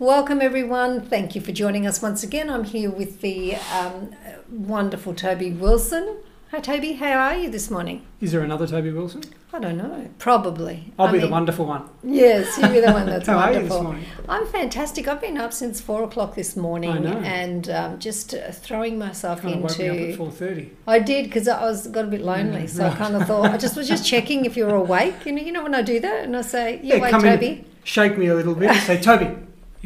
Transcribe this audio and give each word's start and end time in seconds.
Welcome, 0.00 0.40
everyone. 0.40 1.02
Thank 1.02 1.34
you 1.34 1.42
for 1.42 1.52
joining 1.52 1.86
us 1.86 2.00
once 2.00 2.22
again. 2.22 2.48
I'm 2.48 2.64
here 2.64 2.90
with 2.90 3.20
the 3.20 3.56
um, 3.56 4.12
wonderful 4.50 5.12
Toby 5.12 5.52
Wilson. 5.52 6.16
Hi, 6.52 6.60
Toby. 6.60 6.94
How 6.94 7.12
are 7.18 7.36
you 7.36 7.50
this 7.50 7.70
morning? 7.70 8.06
Is 8.18 8.32
there 8.32 8.40
another 8.40 8.66
Toby 8.66 8.92
Wilson? 8.92 9.22
I 9.52 9.58
don't 9.58 9.76
know. 9.76 10.08
Probably. 10.18 10.94
I'll 10.98 11.08
I 11.08 11.12
be 11.12 11.18
the 11.18 11.28
wonderful 11.28 11.66
one. 11.66 11.86
Yes, 12.02 12.56
you'll 12.56 12.70
be 12.70 12.80
the 12.80 12.92
one 12.92 13.04
that's 13.10 13.26
How 13.28 13.36
are 13.40 13.50
you 13.52 13.56
wonderful. 13.58 13.76
this 13.76 13.84
morning? 13.84 14.04
I'm 14.26 14.46
fantastic. 14.46 15.06
I've 15.06 15.20
been 15.20 15.36
up 15.36 15.52
since 15.52 15.82
four 15.82 16.02
o'clock 16.04 16.34
this 16.34 16.56
morning 16.56 16.92
I 16.92 16.98
know. 16.98 17.18
and 17.18 17.68
um, 17.68 17.98
just 17.98 18.32
uh, 18.32 18.52
throwing 18.52 18.96
myself 18.98 19.42
Kind 19.42 19.56
of 19.56 19.60
woke 19.64 19.78
me 19.78 19.88
up 19.90 19.96
at 19.96 20.00
into. 20.02 20.16
four 20.16 20.30
thirty. 20.30 20.70
I 20.86 20.98
did 21.00 21.26
because 21.26 21.46
I 21.46 21.60
was 21.62 21.88
got 21.88 22.06
a 22.06 22.08
bit 22.08 22.22
lonely, 22.22 22.62
Yeah, 22.62 22.66
so 22.68 22.86
I 22.86 22.94
kind 22.94 23.16
of 23.16 23.26
thought 23.26 23.50
I 23.50 23.58
just 23.58 23.76
was 23.76 23.86
just 23.86 24.06
checking 24.12 24.46
if 24.46 24.56
you 24.56 24.64
were 24.64 24.76
awake. 24.76 25.26
You 25.26 25.32
know, 25.32 25.42
you 25.42 25.52
know 25.52 25.62
when 25.62 25.74
I 25.74 25.82
do 25.82 26.00
that, 26.00 26.24
and 26.24 26.34
I 26.34 26.40
say, 26.40 26.80
"You 26.82 26.94
awake, 26.94 27.10
come 27.10 27.20
Toby?" 27.22 27.46
in, 27.48 27.64
shake 27.84 28.16
me 28.16 28.28
a 28.28 28.34
little 28.34 28.54
bit, 28.54 28.70
and 28.70 28.80
say, 28.80 28.98
Toby, 28.98 29.36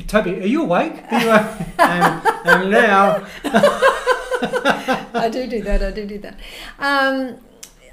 Toby, 0.02 0.40
are 0.40 0.46
you 0.46 0.62
awake? 0.62 1.04
Are 1.10 1.20
you 1.20 1.30
and, 1.30 2.26
and 2.44 2.70
now, 2.70 3.26
I 5.14 5.30
do 5.32 5.46
do 5.46 5.62
that. 5.62 5.82
I 5.82 5.90
do 5.92 6.04
do 6.04 6.18
that. 6.18 6.38
Um, 6.80 7.38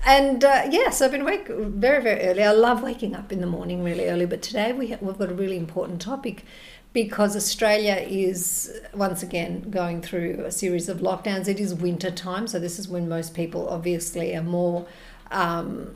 and 0.03 0.43
uh, 0.43 0.63
yes, 0.69 0.99
I've 1.01 1.11
been 1.11 1.21
awake 1.21 1.47
very, 1.47 2.01
very 2.01 2.21
early. 2.21 2.43
I 2.43 2.51
love 2.51 2.81
waking 2.81 3.15
up 3.15 3.31
in 3.31 3.39
the 3.39 3.47
morning 3.47 3.83
really 3.83 4.07
early. 4.07 4.25
But 4.25 4.41
today 4.41 4.73
we 4.73 4.89
ha- 4.89 4.97
we've 4.99 5.17
got 5.17 5.29
a 5.29 5.35
really 5.35 5.57
important 5.57 6.01
topic 6.01 6.43
because 6.91 7.35
Australia 7.35 7.95
is 7.95 8.81
once 8.95 9.21
again 9.21 9.69
going 9.69 10.01
through 10.01 10.43
a 10.43 10.51
series 10.51 10.89
of 10.89 10.99
lockdowns. 10.99 11.47
It 11.47 11.59
is 11.59 11.75
winter 11.75 12.09
time, 12.09 12.47
so 12.47 12.59
this 12.59 12.79
is 12.79 12.87
when 12.87 13.07
most 13.07 13.35
people 13.35 13.69
obviously 13.69 14.35
are 14.35 14.43
more. 14.43 14.87
Um, 15.29 15.95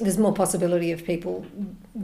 there's 0.00 0.18
more 0.18 0.32
possibility 0.32 0.90
of 0.92 1.04
people 1.04 1.46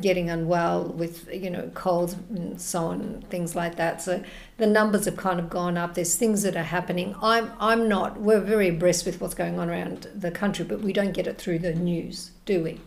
getting 0.01 0.31
unwell 0.31 0.85
with 0.85 1.29
you 1.33 1.51
know 1.51 1.71
colds 1.75 2.15
and 2.31 2.61
so 2.61 2.87
on 2.87 3.25
things 3.31 3.57
like 3.57 3.77
that. 3.77 4.03
So 4.03 4.23
the 4.59 4.67
numbers 4.67 5.07
have 5.07 5.17
kind 5.17 5.41
of 5.41 5.51
gone 5.51 5.77
up. 5.77 5.95
There's 5.95 6.17
things 6.17 6.43
that 6.43 6.57
are 6.57 6.63
happening. 6.63 7.15
I'm 7.23 7.51
i'm 7.61 7.89
not 7.89 8.21
we're 8.21 8.41
very 8.41 8.69
abreast 8.69 9.07
with 9.07 9.21
what's 9.21 9.35
going 9.35 9.59
on 9.59 9.69
around 9.71 10.09
the 10.15 10.31
country 10.31 10.65
but 10.65 10.81
we 10.81 10.93
don't 10.93 11.13
get 11.13 11.27
it 11.27 11.39
through 11.39 11.59
the 11.61 11.75
news 11.75 12.31
do 12.45 12.63
we? 12.63 12.81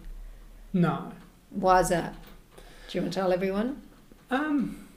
No. 0.71 1.11
why 1.49 1.79
is 1.79 1.89
that? 1.89 2.13
Do 2.87 2.97
you 2.97 3.01
want 3.01 3.13
to 3.13 3.19
tell 3.19 3.33
everyone? 3.33 3.81
Um, 4.31 4.87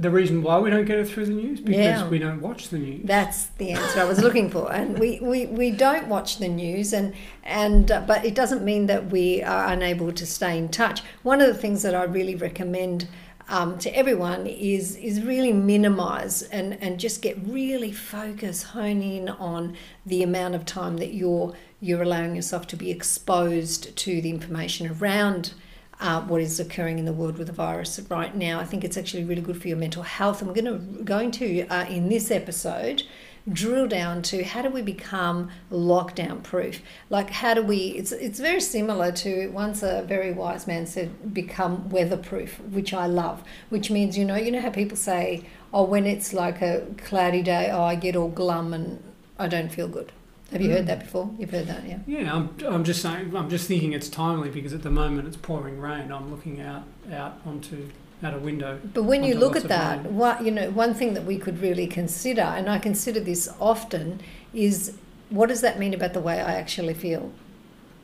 the 0.00 0.10
reason 0.10 0.42
why 0.42 0.58
we 0.58 0.70
don't 0.70 0.86
get 0.86 0.98
it 0.98 1.06
through 1.08 1.26
the 1.26 1.32
news 1.32 1.60
because 1.60 1.76
Yeah. 1.76 2.08
we 2.08 2.18
don't 2.18 2.40
watch 2.40 2.68
the 2.70 2.78
news. 2.78 3.02
That's 3.04 3.46
the 3.58 3.72
answer 3.72 4.00
I 4.00 4.04
was 4.04 4.22
looking 4.22 4.48
for, 4.50 4.72
and 4.72 4.98
we, 4.98 5.20
we, 5.20 5.44
we 5.46 5.70
don't 5.70 6.08
watch 6.08 6.38
the 6.38 6.48
news, 6.48 6.94
and 6.94 7.12
and 7.44 7.90
uh, 7.90 8.00
but 8.06 8.24
it 8.24 8.34
doesn't 8.34 8.64
mean 8.64 8.86
that 8.86 9.10
we 9.10 9.42
are 9.42 9.66
unable 9.70 10.10
to 10.12 10.24
stay 10.24 10.56
in 10.56 10.70
touch. 10.70 11.02
One 11.22 11.42
of 11.42 11.48
the 11.48 11.54
things 11.54 11.82
that 11.82 11.94
I 11.94 12.04
really 12.04 12.34
recommend 12.34 13.08
um, 13.50 13.78
to 13.80 13.94
everyone 13.94 14.46
is 14.46 14.96
is 14.96 15.22
really 15.22 15.52
minimize 15.52 16.42
and 16.44 16.78
and 16.82 16.98
just 16.98 17.20
get 17.20 17.36
really 17.44 17.92
focus, 17.92 18.62
hone 18.62 19.02
in 19.02 19.28
on 19.28 19.76
the 20.06 20.22
amount 20.22 20.54
of 20.54 20.64
time 20.64 20.96
that 20.96 21.12
you're 21.12 21.54
you're 21.78 22.02
allowing 22.02 22.34
yourself 22.36 22.66
to 22.68 22.76
be 22.76 22.90
exposed 22.90 23.94
to 23.96 24.22
the 24.22 24.30
information 24.30 24.86
around 24.98 25.52
uh, 26.00 26.22
what 26.22 26.40
is 26.40 26.58
occurring 26.58 26.98
in 26.98 27.04
the 27.04 27.12
world 27.12 27.38
with 27.38 27.46
the 27.46 27.52
virus 27.52 28.00
right 28.08 28.34
now. 28.34 28.58
I 28.58 28.64
think 28.64 28.84
it's 28.84 28.96
actually 28.96 29.24
really 29.24 29.42
good 29.42 29.60
for 29.60 29.68
your 29.68 29.76
mental 29.76 30.02
health. 30.02 30.42
I'm 30.42 30.52
going 30.52 30.64
to 30.64 31.04
going 31.04 31.30
to 31.32 31.66
uh, 31.68 31.84
in 31.86 32.08
this 32.08 32.30
episode 32.30 33.02
drill 33.50 33.86
down 33.86 34.22
to 34.22 34.44
how 34.44 34.62
do 34.62 34.68
we 34.68 34.82
become 34.82 35.50
lockdown 35.72 36.42
proof 36.42 36.82
like 37.08 37.30
how 37.30 37.54
do 37.54 37.62
we 37.62 37.76
it's 37.96 38.12
it's 38.12 38.38
very 38.38 38.60
similar 38.60 39.10
to 39.10 39.48
once 39.48 39.82
a 39.82 40.02
very 40.02 40.30
wise 40.30 40.66
man 40.66 40.86
said 40.86 41.32
become 41.32 41.88
weatherproof 41.88 42.60
which 42.60 42.92
i 42.92 43.06
love 43.06 43.42
which 43.70 43.90
means 43.90 44.16
you 44.16 44.26
know 44.26 44.36
you 44.36 44.50
know 44.50 44.60
how 44.60 44.70
people 44.70 44.96
say 44.96 45.42
oh 45.72 45.82
when 45.82 46.06
it's 46.06 46.34
like 46.34 46.60
a 46.60 46.86
cloudy 46.98 47.42
day 47.42 47.70
oh 47.70 47.82
i 47.82 47.94
get 47.94 48.14
all 48.14 48.28
glum 48.28 48.74
and 48.74 49.02
i 49.38 49.48
don't 49.48 49.72
feel 49.72 49.88
good 49.88 50.12
have 50.52 50.60
you 50.60 50.70
heard 50.70 50.86
that 50.86 51.00
before 51.00 51.30
you've 51.38 51.50
heard 51.50 51.66
that 51.66 51.86
yeah 51.86 51.98
Yeah, 52.06 52.34
I'm, 52.34 52.56
I'm 52.66 52.84
just 52.84 53.02
saying. 53.02 53.34
I'm 53.36 53.48
just 53.48 53.68
thinking 53.68 53.92
it's 53.92 54.08
timely 54.08 54.50
because 54.50 54.72
at 54.72 54.82
the 54.82 54.90
moment 54.90 55.28
it's 55.28 55.36
pouring 55.36 55.80
rain. 55.80 56.10
I'm 56.10 56.30
looking 56.30 56.60
out 56.60 56.84
out 57.12 57.40
onto 57.46 57.88
out 58.22 58.34
a 58.34 58.38
window. 58.38 58.80
But 58.92 59.04
when 59.04 59.24
you 59.24 59.34
look 59.34 59.56
at 59.56 59.68
that, 59.68 60.10
what 60.10 60.44
you 60.44 60.50
know, 60.50 60.70
one 60.70 60.94
thing 60.94 61.14
that 61.14 61.24
we 61.24 61.38
could 61.38 61.60
really 61.60 61.86
consider, 61.86 62.42
and 62.42 62.68
I 62.68 62.78
consider 62.78 63.20
this 63.20 63.48
often, 63.60 64.20
is 64.52 64.96
what 65.30 65.48
does 65.48 65.60
that 65.60 65.78
mean 65.78 65.94
about 65.94 66.12
the 66.12 66.20
way 66.20 66.40
I 66.40 66.54
actually 66.54 66.94
feel 66.94 67.32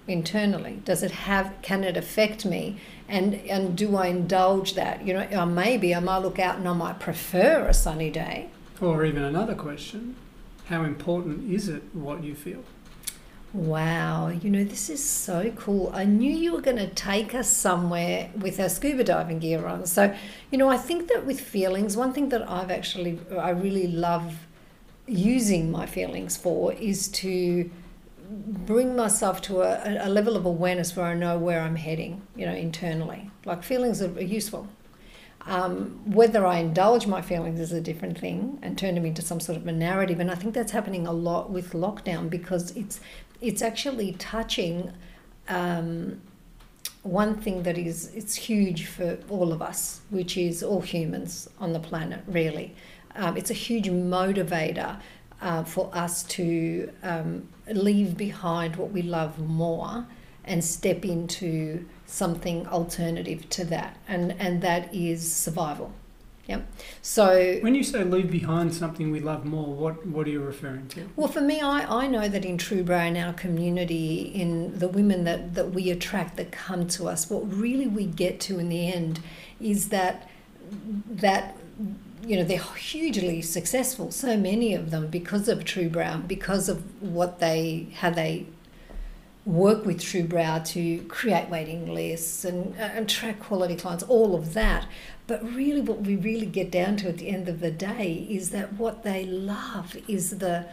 internally? 0.08 0.80
Does 0.84 1.02
it 1.02 1.10
have? 1.10 1.52
Can 1.62 1.84
it 1.84 1.96
affect 1.96 2.44
me? 2.44 2.78
And 3.08 3.34
and 3.46 3.76
do 3.76 3.96
I 3.96 4.06
indulge 4.06 4.74
that? 4.74 5.06
You 5.06 5.14
know, 5.14 5.28
uh, 5.32 5.46
maybe 5.46 5.94
I 5.94 6.00
might 6.00 6.18
look 6.18 6.38
out 6.38 6.56
and 6.58 6.68
I 6.68 6.72
might 6.72 7.00
prefer 7.00 7.66
a 7.66 7.74
sunny 7.74 8.10
day. 8.10 8.48
Or 8.80 9.04
even 9.04 9.22
another 9.22 9.54
question: 9.54 10.16
How 10.66 10.82
important 10.82 11.50
is 11.50 11.68
it 11.68 11.82
what 11.92 12.24
you 12.24 12.34
feel? 12.34 12.64
Wow, 13.52 14.28
you 14.28 14.50
know, 14.50 14.64
this 14.64 14.90
is 14.90 15.02
so 15.02 15.52
cool. 15.56 15.90
I 15.94 16.04
knew 16.04 16.30
you 16.30 16.52
were 16.52 16.60
going 16.60 16.76
to 16.76 16.88
take 16.88 17.34
us 17.34 17.48
somewhere 17.48 18.30
with 18.36 18.58
our 18.58 18.68
scuba 18.68 19.04
diving 19.04 19.38
gear 19.38 19.66
on. 19.66 19.86
So, 19.86 20.14
you 20.50 20.58
know, 20.58 20.68
I 20.68 20.76
think 20.76 21.08
that 21.08 21.24
with 21.24 21.40
feelings, 21.40 21.96
one 21.96 22.12
thing 22.12 22.28
that 22.30 22.50
I've 22.50 22.70
actually, 22.70 23.18
I 23.30 23.50
really 23.50 23.86
love 23.86 24.46
using 25.06 25.70
my 25.70 25.86
feelings 25.86 26.36
for 26.36 26.72
is 26.72 27.08
to 27.08 27.70
bring 28.28 28.96
myself 28.96 29.40
to 29.42 29.62
a, 29.62 30.06
a 30.06 30.10
level 30.10 30.36
of 30.36 30.44
awareness 30.44 30.96
where 30.96 31.06
I 31.06 31.14
know 31.14 31.38
where 31.38 31.60
I'm 31.60 31.76
heading, 31.76 32.22
you 32.34 32.44
know, 32.44 32.54
internally. 32.54 33.30
Like 33.44 33.62
feelings 33.62 34.02
are 34.02 34.20
useful. 34.20 34.68
Um, 35.46 36.00
whether 36.04 36.44
I 36.44 36.58
indulge 36.58 37.06
my 37.06 37.22
feelings 37.22 37.60
is 37.60 37.72
a 37.72 37.80
different 37.80 38.18
thing 38.18 38.58
and 38.62 38.76
turn 38.76 38.96
them 38.96 39.06
into 39.06 39.22
some 39.22 39.38
sort 39.38 39.56
of 39.56 39.66
a 39.66 39.72
narrative. 39.72 40.18
And 40.18 40.30
I 40.30 40.34
think 40.34 40.54
that's 40.54 40.72
happening 40.72 41.06
a 41.06 41.12
lot 41.12 41.50
with 41.50 41.72
lockdown 41.72 42.28
because 42.28 42.76
it's 42.76 43.00
it's 43.40 43.62
actually 43.62 44.12
touching 44.12 44.92
um, 45.48 46.20
one 47.02 47.36
thing 47.36 47.62
that 47.62 47.78
is 47.78 48.12
it's 48.14 48.34
huge 48.34 48.86
for 48.86 49.18
all 49.28 49.52
of 49.52 49.62
us, 49.62 50.00
which 50.10 50.36
is 50.36 50.62
all 50.62 50.80
humans 50.80 51.48
on 51.60 51.72
the 51.72 51.80
planet. 51.80 52.22
Really, 52.26 52.74
um, 53.14 53.36
it's 53.36 53.50
a 53.50 53.54
huge 53.54 53.86
motivator 53.86 55.00
uh, 55.40 55.62
for 55.62 55.90
us 55.94 56.22
to 56.24 56.90
um, 57.02 57.48
leave 57.68 58.16
behind 58.16 58.76
what 58.76 58.90
we 58.90 59.02
love 59.02 59.38
more 59.38 60.06
and 60.44 60.64
step 60.64 61.04
into 61.04 61.86
something 62.06 62.66
alternative 62.68 63.48
to 63.50 63.64
that, 63.66 63.96
and 64.08 64.32
and 64.38 64.62
that 64.62 64.94
is 64.94 65.30
survival. 65.30 65.92
Yep. 66.48 66.64
So 67.02 67.58
When 67.60 67.74
you 67.74 67.82
say 67.82 68.04
leave 68.04 68.30
behind 68.30 68.72
something 68.72 69.10
we 69.10 69.18
love 69.18 69.44
more, 69.44 69.66
what 69.66 70.06
what 70.06 70.26
are 70.28 70.30
you 70.30 70.40
referring 70.40 70.86
to? 70.88 71.08
Well, 71.16 71.28
for 71.28 71.40
me, 71.40 71.60
I, 71.60 72.04
I 72.04 72.06
know 72.06 72.28
that 72.28 72.44
in 72.44 72.56
True 72.56 72.84
Brow, 72.84 73.04
in 73.04 73.16
our 73.16 73.32
community, 73.32 74.22
in 74.22 74.78
the 74.78 74.86
women 74.86 75.24
that, 75.24 75.54
that 75.54 75.72
we 75.72 75.90
attract 75.90 76.36
that 76.36 76.52
come 76.52 76.86
to 76.88 77.08
us, 77.08 77.28
what 77.28 77.52
really 77.52 77.88
we 77.88 78.06
get 78.06 78.38
to 78.40 78.60
in 78.60 78.68
the 78.68 78.92
end 78.92 79.20
is 79.60 79.88
that 79.88 80.28
that 81.08 81.56
you 82.24 82.36
know 82.36 82.44
they're 82.44 82.62
hugely 82.62 83.42
successful. 83.42 84.12
So 84.12 84.36
many 84.36 84.72
of 84.72 84.92
them 84.92 85.08
because 85.08 85.48
of 85.48 85.64
True 85.64 85.88
Brow, 85.88 86.18
because 86.18 86.68
of 86.68 87.02
what 87.02 87.40
they 87.40 87.88
how 87.96 88.10
they 88.10 88.46
work 89.46 89.86
with 89.86 90.02
True 90.02 90.24
Brow 90.24 90.58
to 90.58 90.98
create 91.04 91.48
waiting 91.48 91.94
lists 91.94 92.44
and, 92.44 92.74
and 92.76 93.08
attract 93.08 93.40
quality 93.40 93.76
clients, 93.76 94.02
all 94.04 94.34
of 94.34 94.54
that. 94.54 94.86
But 95.28 95.42
really, 95.54 95.80
what 95.80 96.02
we 96.02 96.16
really 96.16 96.46
get 96.46 96.70
down 96.70 96.96
to 96.98 97.08
at 97.08 97.18
the 97.18 97.28
end 97.28 97.48
of 97.48 97.60
the 97.60 97.70
day 97.70 98.26
is 98.28 98.50
that 98.50 98.74
what 98.74 99.04
they 99.04 99.24
love 99.24 99.96
is 100.08 100.38
the 100.38 100.66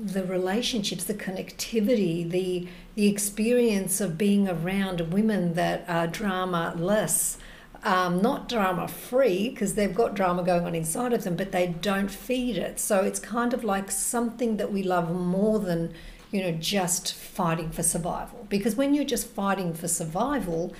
the 0.00 0.24
relationships, 0.24 1.04
the 1.04 1.14
connectivity, 1.14 2.28
the 2.28 2.68
the 2.94 3.08
experience 3.08 4.00
of 4.00 4.16
being 4.16 4.48
around 4.48 5.12
women 5.12 5.54
that 5.54 5.84
are 5.88 6.06
drama 6.06 6.74
less, 6.76 7.36
um, 7.82 8.22
not 8.22 8.48
drama 8.48 8.86
free 8.86 9.50
because 9.50 9.74
they've 9.74 9.94
got 9.94 10.14
drama 10.14 10.42
going 10.42 10.64
on 10.64 10.74
inside 10.74 11.12
of 11.12 11.24
them, 11.24 11.34
but 11.34 11.50
they 11.50 11.66
don't 11.66 12.10
feed 12.10 12.56
it. 12.56 12.78
So 12.78 13.00
it's 13.02 13.20
kind 13.20 13.52
of 13.52 13.64
like 13.64 13.90
something 13.90 14.56
that 14.56 14.72
we 14.72 14.82
love 14.82 15.12
more 15.14 15.58
than 15.58 15.92
you 16.30 16.42
know 16.42 16.52
just 16.52 17.14
fighting 17.14 17.70
for 17.70 17.82
survival. 17.82 18.46
Because 18.48 18.76
when 18.76 18.94
you're 18.94 19.04
just 19.04 19.26
fighting 19.28 19.74
for 19.74 19.88
survival, 19.88 20.72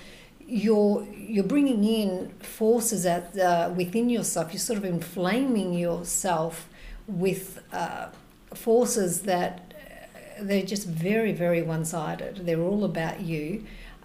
you're 0.47 1.05
you're 1.14 1.44
bringing 1.44 1.85
in 1.85 2.31
forces 2.41 3.06
at 3.06 3.37
uh, 3.38 3.73
within 3.76 4.11
yourself. 4.11 4.52
You're 4.52 4.61
sort 4.61 4.79
of 4.79 4.85
inflaming 4.85 5.73
yourself 5.75 6.69
with 7.06 7.61
uh, 7.73 8.08
forces 8.55 9.23
that 9.23 9.75
uh, 9.75 10.44
they're 10.44 10.62
just 10.62 10.87
very 10.87 11.32
very 11.32 11.62
one 11.62 11.85
sided. 11.85 12.46
They're 12.46 12.61
all 12.62 12.85
about 12.85 13.20
you. 13.20 13.64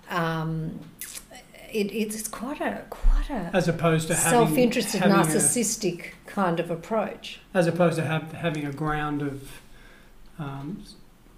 Um, 0.09 0.79
it, 1.71 1.91
it's 1.91 2.27
quite 2.27 2.61
a 2.61 2.83
quite 2.89 3.29
a 3.29 3.49
as 3.53 3.67
opposed 3.67 4.07
to 4.07 4.15
having 4.15 4.47
self-interested, 4.47 5.01
having 5.01 5.15
a- 5.17 5.19
narcissistic 5.23 6.11
kind 6.25 6.59
of 6.59 6.69
approach. 6.71 7.39
as 7.53 7.67
opposed 7.67 7.97
to 7.97 8.03
have, 8.03 8.31
having 8.33 8.65
a 8.65 8.71
ground 8.71 9.21
of 9.21 9.51
um, 10.39 10.83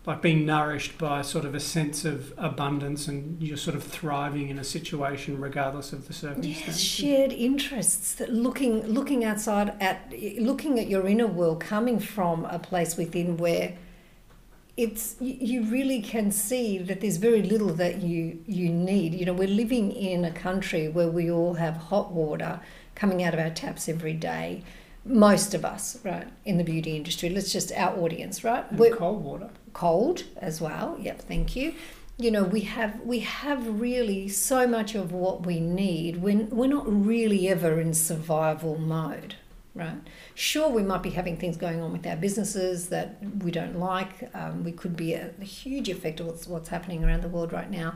like 0.07 0.21
being 0.21 0.45
nourished 0.45 0.98
by 0.98 1.21
sort 1.21 1.44
of 1.44 1.54
a 1.54 1.59
sense 1.59 2.06
of 2.06 2.33
abundance 2.38 3.09
and 3.09 3.44
you're 3.44 3.57
sort 3.57 3.75
of 3.75 3.83
thriving 3.83 4.48
in 4.50 4.57
a 4.57 4.63
situation 4.63 5.39
regardless 5.39 5.92
of 5.92 6.07
the 6.07 6.13
circumstances. 6.13 6.65
Yes, 6.65 6.80
shared 6.80 7.33
interests 7.33 8.15
that 8.15 8.31
looking 8.31 8.88
looking 8.88 9.25
outside 9.25 9.74
at 9.81 10.12
looking 10.39 10.80
at 10.80 10.88
your 10.88 11.06
inner 11.07 11.27
world 11.27 11.59
coming 11.59 12.00
from 12.00 12.45
a 12.45 12.57
place 12.57 12.95
within 12.95 13.36
where 13.36 13.74
it's 14.77 15.15
you 15.19 15.36
you 15.42 15.63
really 15.65 16.01
can 16.01 16.31
see 16.31 16.77
that 16.77 17.01
there's 17.01 17.18
very 17.18 17.42
little 17.44 17.74
that 17.74 18.01
you 18.01 18.39
you 18.48 18.69
need 18.69 19.13
you 19.13 19.25
know 19.25 19.33
we're 19.33 19.48
living 19.48 19.92
in 19.92 20.24
a 20.24 20.31
country 20.31 20.88
where 20.88 21.10
we 21.10 21.30
all 21.30 21.56
have 21.56 21.75
hot 21.75 22.12
water 22.13 22.62
coming 22.95 23.24
out 23.24 23.33
of 23.33 23.39
our 23.39 23.50
taps 23.50 23.89
every 23.89 24.13
day 24.13 24.63
most 25.03 25.53
of 25.56 25.65
us 25.65 25.98
right 26.03 26.27
in 26.45 26.57
the 26.57 26.63
beauty 26.63 26.95
industry 26.95 27.27
let's 27.30 27.51
just 27.51 27.71
our 27.74 27.98
audience 27.98 28.44
right 28.44 28.65
And 28.69 28.80
We're- 28.80 28.95
cold 28.95 29.24
water. 29.24 29.50
Cold 29.77 30.24
as 30.38 30.59
well. 30.59 30.97
Yep, 31.00 31.21
thank 31.27 31.56
you. 31.56 31.75
You 32.18 32.31
know, 32.31 32.44
we 32.44 32.62
have 32.62 33.00
we 33.01 33.19
have 33.19 33.79
really 33.79 34.27
so 34.27 34.65
much 34.65 34.95
of 34.95 35.12
what 35.12 35.45
we 35.45 35.59
need 35.59 36.18
when 36.18 36.50
we're 36.50 36.65
not 36.65 36.85
really 36.88 37.47
ever 37.47 37.79
in 37.79 37.94
survival 37.94 38.79
mode, 38.79 39.35
right? 39.75 40.00
Sure, 40.33 40.68
we 40.68 40.81
might 40.81 41.03
be 41.03 41.12
having 41.12 41.38
things 41.38 41.57
going 41.57 41.79
on 41.79 41.91
with 41.91 42.07
our 42.07 42.15
businesses 42.15 42.89
that 42.89 43.18
we 43.44 43.51
don't 43.51 43.77
like. 43.77 44.31
Um, 44.33 44.63
we 44.63 44.71
could 44.71 44.95
be 44.95 45.13
a, 45.13 45.29
a 45.39 45.44
huge 45.44 45.89
effect 45.89 46.19
of 46.19 46.25
what's, 46.25 46.47
what's 46.47 46.69
happening 46.69 47.06
around 47.06 47.21
the 47.21 47.29
world 47.29 47.53
right 47.53 47.69
now, 47.69 47.94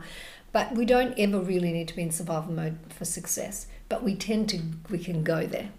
but 0.52 0.72
we 0.76 0.84
don't 0.84 1.18
ever 1.18 1.40
really 1.40 1.72
need 1.72 1.88
to 1.88 1.96
be 1.96 2.02
in 2.02 2.12
survival 2.12 2.52
mode 2.52 2.78
for 2.90 3.04
success. 3.04 3.66
But 3.88 4.04
we 4.04 4.14
tend 4.14 4.48
to 4.50 4.60
we 4.88 4.98
can 4.98 5.24
go 5.24 5.46
there, 5.46 5.70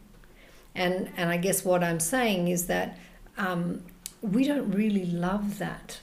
and 0.75 1.09
and 1.15 1.29
I 1.29 1.37
guess 1.37 1.63
what 1.63 1.81
I'm 1.81 2.01
saying 2.01 2.49
is 2.49 2.67
that 2.67 2.99
um, 3.37 3.83
we 4.23 4.47
don't 4.47 4.71
really 4.71 5.05
love 5.05 5.59
that. 5.59 5.99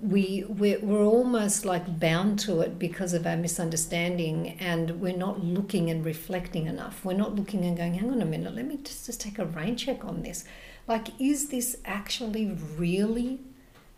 We 0.00 0.44
we're, 0.48 0.80
we're 0.80 1.04
almost 1.04 1.64
like 1.64 2.00
bound 2.00 2.38
to 2.40 2.60
it 2.60 2.78
because 2.78 3.14
of 3.14 3.26
our 3.26 3.36
misunderstanding, 3.36 4.56
and 4.58 5.00
we're 5.00 5.16
not 5.16 5.44
looking 5.44 5.90
and 5.90 6.04
reflecting 6.04 6.66
enough. 6.66 7.04
We're 7.04 7.16
not 7.16 7.36
looking 7.36 7.64
and 7.64 7.76
going, 7.76 7.94
hang 7.94 8.10
on 8.10 8.22
a 8.22 8.24
minute, 8.24 8.54
let 8.54 8.66
me 8.66 8.78
just, 8.82 9.06
just 9.06 9.20
take 9.20 9.38
a 9.38 9.44
rain 9.44 9.76
check 9.76 10.04
on 10.04 10.22
this. 10.22 10.44
Like, 10.88 11.08
is 11.20 11.48
this 11.48 11.76
actually 11.84 12.58
really? 12.76 13.40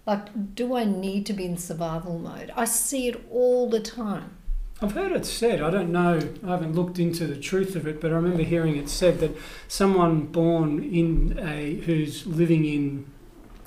Like, 0.07 0.55
do 0.55 0.77
I 0.77 0.85
need 0.85 1.25
to 1.27 1.33
be 1.33 1.45
in 1.45 1.57
survival 1.57 2.19
mode? 2.19 2.53
I 2.55 2.65
see 2.65 3.09
it 3.09 3.25
all 3.31 3.71
the 3.71 3.81
time. 3.81 4.37
I've 4.83 4.93
heard 4.93 5.13
it 5.13 5.25
said, 5.25 5.63
I 5.63 5.71
don't 5.71 5.91
know, 5.91 6.21
I 6.45 6.49
haven't 6.49 6.75
looked 6.75 6.99
into 6.99 7.27
the 7.27 7.41
truth 7.41 7.77
of 7.77 7.87
it, 7.87 8.01
but 8.01 8.11
I 8.11 8.15
remember 8.15 8.43
hearing 8.43 8.77
it 8.77 8.91
said 8.91 9.21
that 9.21 9.37
someone 9.69 10.27
born 10.27 10.83
in 10.83 11.39
a, 11.41 11.77
who's 11.77 12.27
living 12.27 12.67
in 12.67 13.07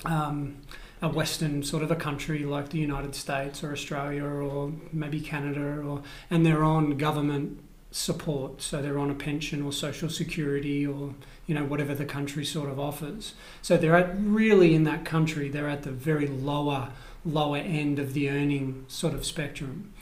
um, 0.04 0.56
a 1.02 1.08
Western 1.08 1.62
sort 1.62 1.82
of 1.82 1.90
a 1.90 1.96
country 1.96 2.44
like 2.44 2.70
the 2.70 2.78
United 2.78 3.14
States 3.14 3.64
or 3.64 3.72
Australia 3.72 4.24
or 4.24 4.72
maybe 4.92 5.20
Canada, 5.20 5.80
or 5.80 6.02
and 6.30 6.44
they're 6.44 6.64
on 6.64 6.96
government 6.96 7.62
support, 7.90 8.62
so 8.62 8.80
they're 8.80 8.98
on 8.98 9.10
a 9.10 9.14
pension 9.14 9.62
or 9.62 9.72
social 9.72 10.08
security 10.08 10.86
or 10.86 11.14
you 11.46 11.54
know 11.54 11.64
whatever 11.64 11.94
the 11.94 12.04
country 12.04 12.44
sort 12.44 12.68
of 12.70 12.78
offers. 12.78 13.34
So 13.62 13.76
they're 13.76 13.96
at 13.96 14.14
really 14.16 14.74
in 14.74 14.84
that 14.84 15.04
country, 15.04 15.48
they're 15.48 15.68
at 15.68 15.82
the 15.82 15.90
very 15.90 16.26
lower 16.26 16.90
lower 17.24 17.58
end 17.58 17.98
of 17.98 18.14
the 18.14 18.30
earning 18.30 18.84
sort 18.88 19.14
of 19.14 19.24
spectrum. 19.24 19.92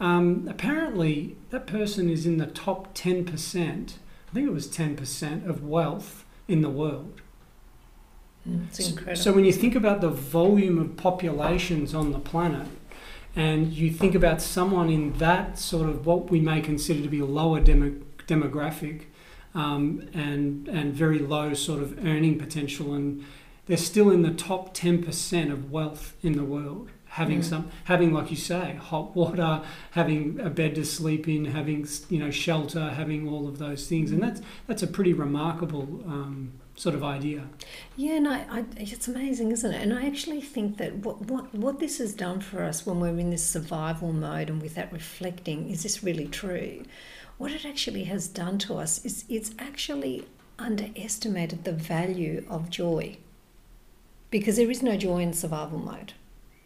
Um, 0.00 0.46
apparently, 0.48 1.36
that 1.50 1.66
person 1.66 2.08
is 2.08 2.24
in 2.24 2.38
the 2.38 2.46
top 2.46 2.94
10%, 2.94 3.26
I 3.34 4.32
think 4.32 4.46
it 4.46 4.52
was 4.52 4.68
10% 4.68 5.48
of 5.48 5.64
wealth 5.64 6.24
in 6.46 6.62
the 6.62 6.70
world. 6.70 7.20
It's 8.68 8.84
So- 8.84 8.90
incredible. 8.90 9.16
So 9.22 9.32
when 9.32 9.44
you 9.44 9.52
think 9.52 9.74
about 9.74 10.00
the 10.00 10.08
volume 10.10 10.78
of 10.78 10.96
populations 10.96 11.94
on 11.94 12.12
the 12.12 12.18
planet, 12.18 12.66
and 13.36 13.72
you 13.72 13.90
think 13.90 14.14
about 14.14 14.40
someone 14.42 14.88
in 14.90 15.12
that 15.18 15.58
sort 15.58 15.88
of 15.88 16.06
what 16.06 16.30
we 16.30 16.40
may 16.40 16.60
consider 16.60 17.02
to 17.02 17.08
be 17.08 17.20
a 17.20 17.26
lower 17.26 17.60
demo, 17.60 17.92
demographic, 18.26 19.02
um, 19.54 20.02
and 20.14 20.68
and 20.68 20.92
very 20.94 21.18
low 21.18 21.54
sort 21.54 21.82
of 21.82 22.04
earning 22.04 22.38
potential, 22.38 22.94
and 22.94 23.24
they're 23.66 23.76
still 23.76 24.10
in 24.10 24.22
the 24.22 24.30
top 24.30 24.74
ten 24.74 25.02
percent 25.02 25.50
of 25.52 25.70
wealth 25.70 26.16
in 26.22 26.32
the 26.32 26.44
world. 26.44 26.88
Having 27.12 27.38
Mm. 27.40 27.44
some, 27.44 27.64
having 27.84 28.12
like 28.12 28.30
you 28.30 28.36
say, 28.36 28.76
hot 28.78 29.16
water, 29.16 29.62
having 29.92 30.38
a 30.40 30.50
bed 30.50 30.74
to 30.74 30.84
sleep 30.84 31.26
in, 31.26 31.46
having 31.46 31.86
you 32.10 32.18
know 32.18 32.30
shelter, 32.30 32.90
having 32.90 33.26
all 33.28 33.48
of 33.48 33.58
those 33.58 33.86
things, 33.88 34.10
and 34.12 34.22
that's 34.22 34.42
that's 34.66 34.82
a 34.82 34.86
pretty 34.86 35.14
remarkable 35.14 36.02
um, 36.06 36.50
sort 36.78 36.94
of 36.94 37.02
idea. 37.02 37.42
Yeah, 37.96 38.12
and 38.12 38.74
it's 38.76 39.08
amazing, 39.08 39.50
isn't 39.50 39.74
it? 39.74 39.82
And 39.82 39.92
I 39.92 40.06
actually 40.06 40.40
think 40.40 40.76
that 40.78 40.96
what, 40.96 41.22
what, 41.22 41.52
what 41.54 41.80
this 41.80 41.98
has 41.98 42.14
done 42.14 42.40
for 42.40 42.62
us 42.62 42.86
when 42.86 43.00
we're 43.00 43.18
in 43.18 43.30
this 43.30 43.44
survival 43.44 44.12
mode 44.12 44.48
and 44.48 44.62
without 44.62 44.92
reflecting, 44.92 45.68
is 45.70 45.82
this 45.82 46.04
really 46.04 46.28
true? 46.28 46.84
What 47.36 47.50
it 47.50 47.64
actually 47.64 48.04
has 48.04 48.28
done 48.28 48.58
to 48.58 48.76
us 48.76 49.04
is 49.04 49.24
it's 49.28 49.50
actually 49.58 50.26
underestimated 50.58 51.64
the 51.64 51.72
value 51.72 52.44
of 52.48 52.70
joy. 52.70 53.18
Because 54.30 54.56
there 54.56 54.70
is 54.70 54.82
no 54.82 54.96
joy 54.96 55.18
in 55.18 55.32
survival 55.32 55.78
mode. 55.78 56.12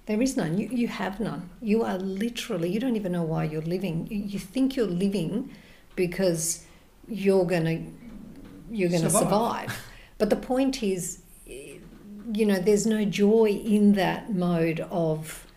There 0.07 0.21
is 0.21 0.37
none. 0.37 0.59
You, 0.59 0.69
you 0.69 0.89
have 0.89 1.21
none. 1.21 1.49
You 1.63 1.85
are 1.85 1.97
literally, 1.97 2.69
you 2.71 2.81
don't 2.81 2.97
even 2.97 3.13
know 3.13 3.23
why 3.23 3.45
you're 3.45 3.63
living. 3.63 4.09
You, 4.11 4.19
you 4.19 4.39
think 4.39 4.77
you're 4.77 4.87
living 4.87 5.51
because 5.95 6.65
you're 7.09 7.47
going 7.47 7.65
to 7.65 7.93
you're 8.73 8.89
going 8.89 9.03
to 9.03 9.11
Survive. 9.11 9.71
survive. 9.71 9.92
But 10.23 10.31
the 10.31 10.37
point 10.37 10.85
is, 10.85 11.19
you 11.49 12.47
know, 12.47 12.61
there's 12.61 12.87
no 12.87 13.05
joy 13.05 13.49
in 13.49 13.95
that 13.95 14.33
mode 14.33 14.79
of 14.89 15.49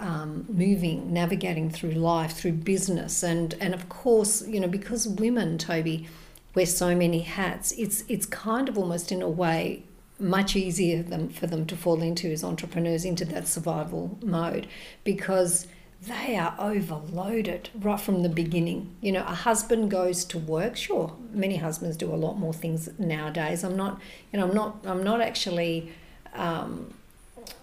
um, 0.00 0.46
moving, 0.48 1.12
navigating 1.12 1.70
through 1.70 1.92
life, 1.92 2.32
through 2.32 2.54
business, 2.54 3.22
and 3.22 3.54
and 3.60 3.72
of 3.72 3.88
course, 3.88 4.44
you 4.48 4.58
know, 4.58 4.66
because 4.66 5.06
women, 5.06 5.58
Toby, 5.58 6.08
wear 6.56 6.66
so 6.66 6.96
many 6.96 7.20
hats. 7.20 7.70
It's 7.78 8.02
it's 8.08 8.26
kind 8.26 8.68
of 8.68 8.76
almost 8.76 9.12
in 9.12 9.22
a 9.22 9.30
way 9.30 9.84
much 10.18 10.56
easier 10.56 11.00
than 11.04 11.28
for 11.28 11.46
them 11.46 11.64
to 11.66 11.76
fall 11.76 12.02
into 12.02 12.32
as 12.32 12.42
entrepreneurs 12.42 13.04
into 13.04 13.24
that 13.26 13.46
survival 13.46 14.18
mode 14.24 14.66
because 15.04 15.68
they 16.02 16.36
are 16.36 16.54
overloaded 16.58 17.70
right 17.74 18.00
from 18.00 18.22
the 18.22 18.28
beginning. 18.28 18.94
You 19.00 19.12
know, 19.12 19.22
a 19.22 19.34
husband 19.34 19.90
goes 19.90 20.24
to 20.26 20.38
work. 20.38 20.76
Sure, 20.76 21.14
many 21.32 21.56
husbands 21.56 21.96
do 21.96 22.12
a 22.12 22.16
lot 22.16 22.38
more 22.38 22.52
things 22.52 22.88
nowadays. 22.98 23.64
I'm 23.64 23.76
not, 23.76 24.00
you 24.32 24.38
know, 24.38 24.48
I'm 24.48 24.54
not, 24.54 24.76
I'm 24.84 25.02
not 25.02 25.20
actually. 25.20 25.92
Um, 26.34 26.92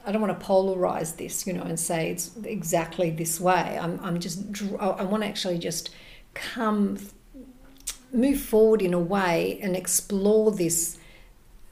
I 0.05 0.11
don't 0.11 0.21
want 0.21 0.39
to 0.39 0.45
polarize 0.45 1.17
this, 1.17 1.45
you 1.45 1.53
know, 1.53 1.63
and 1.63 1.79
say 1.79 2.11
it's 2.11 2.31
exactly 2.43 3.09
this 3.09 3.39
way. 3.39 3.77
I'm, 3.79 3.99
I'm 4.03 4.19
just, 4.19 4.39
I 4.79 5.03
want 5.03 5.23
to 5.23 5.29
actually 5.29 5.57
just 5.57 5.89
come, 6.33 6.99
move 8.11 8.39
forward 8.39 8.81
in 8.81 8.93
a 8.93 8.99
way 8.99 9.59
and 9.61 9.75
explore 9.75 10.51
this 10.51 10.97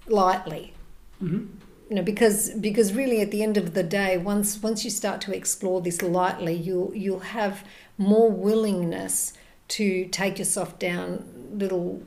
lightly 0.07 0.73
hmm 1.19 1.45
you 1.89 1.95
know 1.95 2.03
because 2.03 2.51
because 2.51 2.93
really 2.93 3.19
at 3.19 3.31
the 3.31 3.41
end 3.41 3.57
of 3.57 3.73
the 3.73 3.83
day 3.83 4.17
once 4.17 4.61
once 4.61 4.85
you 4.85 4.91
start 4.91 5.19
to 5.21 5.35
explore 5.35 5.81
this 5.81 6.01
lightly 6.01 6.53
you'll 6.53 6.93
you'll 6.95 7.19
have 7.19 7.65
more 7.97 8.29
willingness 8.29 9.33
to 9.67 10.05
take 10.05 10.37
yourself 10.39 10.77
down 10.79 11.25
little 11.51 12.01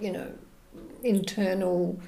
you 0.00 0.10
know 0.10 0.32
internal 1.02 1.98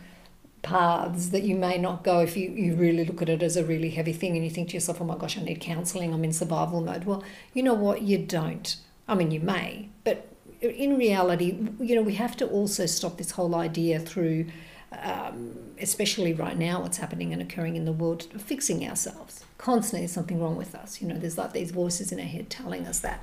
paths 0.62 1.30
that 1.30 1.42
you 1.42 1.56
may 1.56 1.78
not 1.78 2.04
go 2.04 2.20
if 2.20 2.36
you, 2.36 2.50
you 2.50 2.74
really 2.74 3.04
look 3.04 3.22
at 3.22 3.28
it 3.28 3.42
as 3.42 3.56
a 3.56 3.64
really 3.64 3.90
heavy 3.90 4.12
thing 4.12 4.36
and 4.36 4.44
you 4.44 4.50
think 4.50 4.68
to 4.68 4.74
yourself 4.74 5.00
oh 5.00 5.04
my 5.04 5.16
gosh 5.16 5.38
i 5.38 5.42
need 5.42 5.60
counseling 5.60 6.12
i'm 6.12 6.24
in 6.24 6.32
survival 6.32 6.80
mode. 6.80 7.04
Well 7.04 7.24
you 7.54 7.62
know 7.62 7.74
what? 7.74 8.02
You 8.02 8.18
don't. 8.18 8.76
I 9.08 9.14
mean 9.14 9.30
you 9.30 9.40
may 9.40 9.88
but 10.04 10.26
in 10.60 10.98
reality 10.98 11.56
you 11.78 11.94
know 11.94 12.02
we 12.02 12.14
have 12.14 12.36
to 12.38 12.46
also 12.46 12.86
stop 12.86 13.16
this 13.16 13.30
whole 13.32 13.54
idea 13.54 13.98
through 13.98 14.46
um, 14.92 15.56
especially 15.80 16.32
right 16.32 16.58
now, 16.58 16.80
what's 16.82 16.98
happening 16.98 17.32
and 17.32 17.40
occurring 17.40 17.76
in 17.76 17.84
the 17.84 17.92
world, 17.92 18.24
fixing 18.40 18.86
ourselves. 18.88 19.44
Constantly, 19.58 20.00
there's 20.00 20.12
something 20.12 20.40
wrong 20.40 20.56
with 20.56 20.74
us. 20.74 21.00
You 21.00 21.08
know, 21.08 21.18
there's 21.18 21.38
like 21.38 21.52
these 21.52 21.70
voices 21.70 22.12
in 22.12 22.18
our 22.18 22.26
head 22.26 22.50
telling 22.50 22.86
us 22.86 23.00
that. 23.00 23.22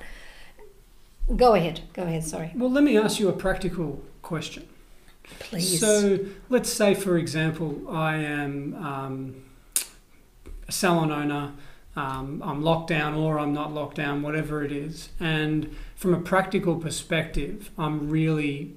Go 1.36 1.54
ahead. 1.54 1.82
Go 1.92 2.04
ahead. 2.04 2.24
Sorry. 2.24 2.52
Well, 2.54 2.70
let 2.70 2.84
me 2.84 2.96
ask 2.96 3.20
you 3.20 3.28
a 3.28 3.32
practical 3.34 4.02
question. 4.22 4.66
Please. 5.40 5.78
So, 5.78 6.20
let's 6.48 6.72
say, 6.72 6.94
for 6.94 7.18
example, 7.18 7.84
I 7.90 8.16
am 8.16 8.74
um, 8.76 9.44
a 10.66 10.72
salon 10.72 11.12
owner. 11.12 11.52
um, 11.96 12.42
I'm 12.44 12.62
locked 12.62 12.88
down 12.88 13.14
or 13.14 13.38
I'm 13.38 13.52
not 13.52 13.72
locked 13.72 13.96
down, 13.96 14.22
whatever 14.22 14.64
it 14.64 14.72
is. 14.72 15.10
And 15.18 15.76
from 15.96 16.14
a 16.14 16.20
practical 16.20 16.76
perspective, 16.76 17.70
I'm 17.76 18.08
really 18.08 18.76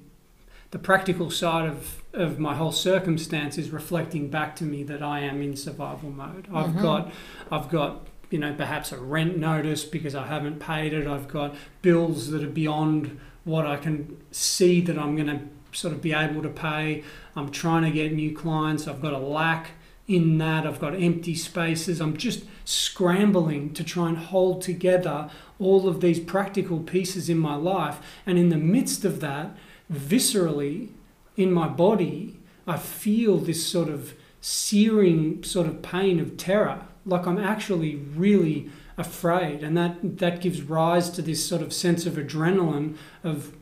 the 0.72 0.78
practical 0.78 1.30
side 1.30 1.68
of, 1.68 2.02
of 2.12 2.38
my 2.38 2.54
whole 2.54 2.72
circumstance 2.72 3.56
is 3.58 3.70
reflecting 3.70 4.28
back 4.28 4.56
to 4.56 4.64
me 4.64 4.82
that 4.82 5.02
I 5.02 5.20
am 5.20 5.40
in 5.40 5.54
survival 5.56 6.10
mode. 6.10 6.48
I've 6.52 6.70
Mhm. 6.74 6.82
got 6.82 7.12
I've 7.50 7.68
got 7.70 8.06
you 8.30 8.38
know 8.38 8.52
perhaps 8.54 8.90
a 8.92 8.96
rent 8.98 9.36
notice 9.38 9.84
because 9.84 10.14
I 10.14 10.26
haven't 10.26 10.58
paid 10.58 10.92
it. 10.92 11.06
I've 11.06 11.28
got 11.28 11.54
bills 11.82 12.30
that 12.30 12.42
are 12.42 12.48
beyond 12.48 13.18
what 13.44 13.66
I 13.66 13.76
can 13.76 14.16
see 14.30 14.80
that 14.80 14.98
I'm 14.98 15.14
going 15.14 15.26
to 15.28 15.40
sort 15.72 15.92
of 15.94 16.00
be 16.02 16.12
able 16.12 16.42
to 16.42 16.48
pay. 16.48 17.02
I'm 17.36 17.50
trying 17.50 17.82
to 17.84 17.90
get 17.90 18.12
new 18.14 18.34
clients. 18.34 18.86
I've 18.88 19.00
got 19.02 19.12
a 19.12 19.18
lack 19.18 19.72
in 20.08 20.38
that. 20.38 20.66
I've 20.66 20.80
got 20.80 20.94
empty 20.94 21.34
spaces. 21.34 22.00
I'm 22.00 22.16
just 22.16 22.44
scrambling 22.64 23.72
to 23.74 23.82
try 23.84 24.08
and 24.08 24.16
hold 24.18 24.62
together 24.62 25.28
all 25.58 25.88
of 25.88 26.00
these 26.00 26.20
practical 26.20 26.78
pieces 26.80 27.28
in 27.28 27.38
my 27.38 27.54
life. 27.56 27.98
And 28.26 28.38
in 28.38 28.48
the 28.48 28.56
midst 28.56 29.04
of 29.04 29.20
that, 29.20 29.56
viscerally 29.92 30.88
in 31.36 31.52
my 31.52 31.68
body, 31.68 32.40
I 32.66 32.76
feel 32.76 33.38
this 33.38 33.66
sort 33.66 33.88
of 33.88 34.14
searing 34.40 35.42
sort 35.44 35.66
of 35.66 35.82
pain 35.82 36.18
of 36.20 36.36
terror. 36.36 36.86
Like 37.06 37.26
I'm 37.26 37.38
actually 37.38 37.96
really 37.96 38.70
afraid. 38.96 39.62
And 39.62 39.76
that, 39.76 40.18
that 40.18 40.40
gives 40.40 40.62
rise 40.62 41.10
to 41.10 41.22
this 41.22 41.46
sort 41.46 41.62
of 41.62 41.72
sense 41.72 42.06
of 42.06 42.14
adrenaline 42.14 42.96
of, 43.24 43.52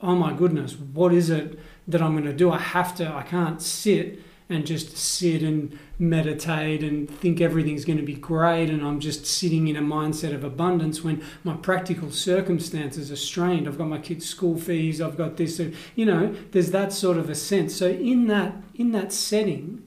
oh 0.00 0.14
my 0.14 0.32
goodness, 0.32 0.76
what 0.76 1.12
is 1.12 1.30
it 1.30 1.58
that 1.86 2.02
I'm 2.02 2.12
going 2.12 2.24
to 2.24 2.32
do? 2.32 2.50
I 2.50 2.58
have 2.58 2.94
to, 2.96 3.12
I 3.12 3.22
can't 3.22 3.60
sit 3.60 4.20
and 4.50 4.66
just 4.66 4.96
sit 4.96 5.42
and 5.42 5.78
meditate 5.98 6.82
and 6.82 7.10
think 7.10 7.40
everything's 7.40 7.84
going 7.84 7.98
to 7.98 8.04
be 8.04 8.14
great 8.14 8.70
and 8.70 8.82
I'm 8.82 9.00
just 9.00 9.26
sitting 9.26 9.68
in 9.68 9.76
a 9.76 9.82
mindset 9.82 10.32
of 10.34 10.42
abundance 10.42 11.04
when 11.04 11.22
my 11.44 11.54
practical 11.54 12.10
circumstances 12.10 13.10
are 13.10 13.16
strained. 13.16 13.68
I've 13.68 13.78
got 13.78 13.88
my 13.88 13.98
kids' 13.98 14.26
school 14.26 14.58
fees, 14.58 15.00
I've 15.00 15.18
got 15.18 15.36
this, 15.36 15.60
you 15.94 16.06
know, 16.06 16.34
there's 16.52 16.70
that 16.70 16.92
sort 16.92 17.18
of 17.18 17.28
a 17.28 17.34
sense. 17.34 17.74
So 17.74 17.88
in 17.88 18.26
that 18.28 18.56
in 18.74 18.92
that 18.92 19.12
setting, 19.12 19.82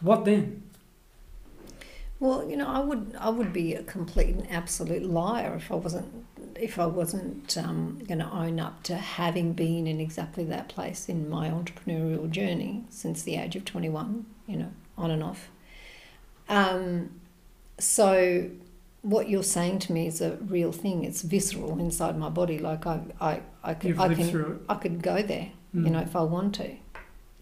what 0.00 0.24
then? 0.24 0.62
Well, 2.20 2.48
you 2.48 2.56
know, 2.56 2.68
I 2.68 2.78
would 2.78 3.16
I 3.18 3.30
would 3.30 3.52
be 3.52 3.74
a 3.74 3.82
complete 3.82 4.34
and 4.36 4.48
absolute 4.50 5.02
liar 5.02 5.54
if 5.56 5.72
I 5.72 5.74
wasn't 5.74 6.24
if 6.60 6.78
I 6.78 6.86
wasn't 6.86 7.56
um, 7.58 7.98
going 8.06 8.18
to 8.20 8.30
own 8.30 8.60
up 8.60 8.82
to 8.84 8.96
having 8.96 9.52
been 9.52 9.86
in 9.86 10.00
exactly 10.00 10.44
that 10.44 10.68
place 10.68 11.08
in 11.08 11.28
my 11.28 11.48
entrepreneurial 11.50 12.30
journey 12.30 12.84
since 12.90 13.22
the 13.22 13.36
age 13.36 13.56
of 13.56 13.64
twenty 13.64 13.88
one. 13.88 14.26
You 14.46 14.56
know, 14.58 14.72
on 14.98 15.10
and 15.10 15.22
off. 15.22 15.48
Um, 16.48 17.10
so 17.78 18.50
what 19.02 19.28
you're 19.28 19.42
saying 19.42 19.80
to 19.80 19.92
me 19.92 20.06
is 20.06 20.20
a 20.20 20.36
real 20.36 20.72
thing. 20.72 21.04
It's 21.04 21.22
visceral 21.22 21.78
inside 21.80 22.16
my 22.18 22.28
body. 22.28 22.58
Like 22.58 22.86
I 22.86 23.00
I 23.20 23.40
I 23.64 23.74
could 23.74 23.88
You've 23.90 24.00
I 24.00 24.14
can. 24.14 24.60
I 24.68 24.74
could 24.76 25.02
go 25.02 25.22
there. 25.22 25.50
You 25.74 25.80
Mm. 25.82 25.90
know, 25.92 26.00
if 26.00 26.14
I 26.14 26.22
want 26.22 26.54
to. 26.56 26.70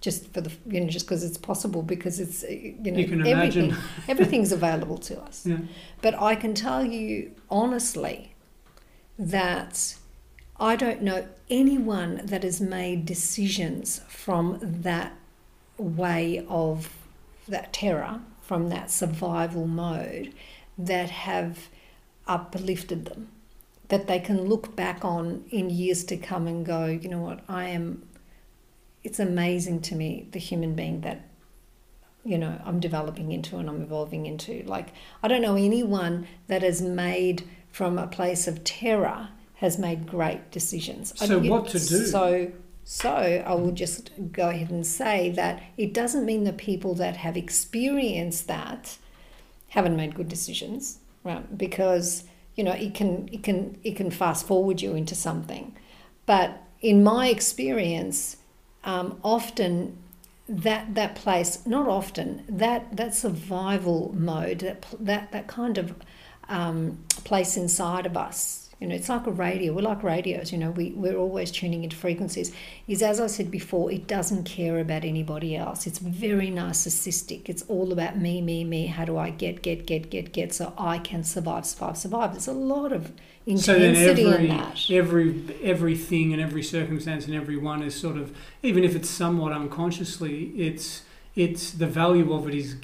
Just 0.01 0.33
for 0.33 0.41
the, 0.41 0.51
you 0.67 0.81
know, 0.81 0.87
just 0.87 1.05
because 1.05 1.23
it's 1.23 1.37
possible, 1.37 1.83
because 1.83 2.21
it's, 2.21 2.43
uh, 2.43 2.47
you 2.49 2.91
know, 2.91 2.99
You 3.01 3.07
can 3.07 3.27
everything, 3.27 3.75
everything's 4.09 4.51
available 4.51 4.97
to 4.99 5.21
us. 5.21 5.45
Yeah. 5.47 5.59
But 6.01 6.15
I 6.15 6.37
can 6.37 6.55
tell 6.55 6.83
you 6.83 7.33
honestly 7.51 8.30
that 9.21 9.97
I 10.59 10.77
don't 10.77 11.03
know 11.03 11.29
anyone 11.51 12.23
that 12.25 12.43
has 12.43 12.61
made 12.61 13.05
decisions 13.05 14.01
from 14.09 14.59
that 14.63 15.13
way 15.77 16.45
of 16.49 16.97
that 17.47 17.73
terror, 17.73 18.21
from 18.41 18.71
that 18.71 18.91
survival 18.91 19.67
mode, 19.67 20.33
that 20.79 21.11
have 21.11 21.69
uplifted 22.27 23.05
them. 23.05 23.29
That 23.89 24.07
they 24.07 24.21
can 24.21 24.45
look 24.45 24.75
back 24.75 25.05
on 25.05 25.45
in 25.51 25.69
years 25.69 26.03
to 26.05 26.17
come 26.17 26.47
and 26.47 26.65
go, 26.65 26.87
you 26.87 27.09
know 27.09 27.21
what, 27.21 27.41
I 27.47 27.67
am. 27.69 28.09
It's 29.05 29.19
amazing 29.19 29.83
to 29.83 29.95
me, 29.95 30.29
the 30.31 30.39
human 30.39 30.75
being 30.75 31.03
that 31.03 31.27
you 32.23 32.37
know 32.37 32.61
I'm 32.67 32.81
developing 32.81 33.33
into 33.33 33.57
and 33.57 33.69
I'm 33.69 33.83
evolving 33.83 34.27
into. 34.27 34.63
Like 34.67 34.93
I 35.23 35.29
don't 35.29 35.43
know 35.43 35.57
anyone 35.57 36.27
that 36.49 36.63
has 36.63 36.81
made 36.83 37.49
from 37.71 37.99
a 37.99 38.07
place 38.07 38.47
of 38.49 38.65
terror 38.65 39.29
has 39.57 39.79
made 39.79 40.07
great 40.07 40.51
decisions. 40.51 41.13
I- 41.21 41.27
So 41.27 41.39
what 41.39 41.69
to 41.69 41.79
do? 41.79 42.07
So 42.07 42.53
so 42.85 43.11
I 43.47 43.55
will 43.55 43.71
just 43.73 44.11
go 44.33 44.49
ahead 44.49 44.71
and 44.71 44.85
say 44.85 45.31
that 45.31 45.63
it 45.77 45.95
doesn't 45.95 46.25
mean 46.25 46.43
the 46.45 46.53
people 46.53 46.95
that 46.95 47.17
have 47.19 47.37
experienced 47.37 48.49
that 48.49 48.97
haven't 49.69 49.97
made 49.97 50.15
good 50.15 50.29
decisions, 50.29 50.99
right? 51.23 51.57
Because 51.57 52.25
you 52.57 52.65
know 52.65 52.73
it 52.73 52.95
can 52.95 53.29
it 53.33 53.43
can 53.43 53.79
it 53.85 53.97
can 53.97 54.11
fast 54.11 54.47
forward 54.47 54.83
you 54.83 54.95
into 54.95 55.15
something, 55.15 55.77
but 56.27 56.51
in 56.81 57.05
my 57.05 57.29
experience, 57.29 58.37
um, 58.85 59.19
often 59.23 59.97
that 60.49 60.95
that 60.97 61.15
place 61.15 61.65
not 61.67 61.87
often 61.87 62.43
that 62.49 62.97
that 62.97 63.15
survival 63.15 64.13
mode 64.19 64.61
that 64.61 64.85
that 64.99 65.31
that 65.31 65.47
kind 65.47 65.79
of 65.79 65.95
um, 66.51 66.99
place 67.25 67.57
inside 67.57 68.05
of 68.07 68.17
us. 68.17 68.59
You 68.81 68.89
know 68.89 68.95
it's 68.95 69.11
like 69.11 69.27
a 69.27 69.31
radio. 69.31 69.75
We're 69.75 69.83
like 69.83 70.03
radios 70.03 70.53
you 70.53 70.57
know 70.59 70.71
we, 70.71 70.93
we're 70.93 71.17
always 71.17 71.51
tuning 71.51 71.85
into 71.85 71.97
frequencies. 71.97 72.51
Is 72.89 73.03
as 73.03 73.21
i 73.21 73.27
said 73.27 73.51
before 73.51 73.93
it 73.93 74.07
doesn't 74.07 74.45
care 74.45 74.79
about 74.79 75.05
anybody 75.05 75.55
else. 75.55 75.87
It's 75.87 75.99
very 75.99 76.49
narcissistic. 76.49 77.51
It's 77.51 77.63
all 77.69 77.93
about 77.93 78.19
me 78.19 78.41
me 78.41 78.65
me. 78.65 78.87
How 78.87 79.05
do 79.05 79.19
i 79.19 79.29
get 79.29 79.61
get 79.61 79.85
get 79.85 80.09
get 80.11 80.33
get 80.33 80.55
so 80.55 80.73
i 80.79 80.97
can 80.99 81.25
survive 81.25 81.67
survive 81.67 81.99
survive? 81.99 82.33
There's 82.33 82.49
a 82.49 82.55
lot 82.55 82.91
of 82.93 83.13
intensity 83.45 84.23
So 84.23 84.31
every 84.31 84.49
in 84.49 84.57
that. 84.57 84.91
every 84.91 85.45
everything 85.63 86.33
and 86.33 86.41
every 86.41 86.63
circumstance 86.63 87.27
and 87.27 87.35
everyone 87.35 87.83
is 87.83 87.95
sort 87.95 88.17
of 88.17 88.35
even 88.63 88.83
if 88.83 88.97
it's 88.97 89.11
somewhat 89.11 89.53
unconsciously, 89.53 90.53
it's 90.57 91.03
it's 91.35 91.73
the 91.73 91.87
value 91.87 92.33
of 92.33 92.49
it 92.49 92.55
is 92.55 92.77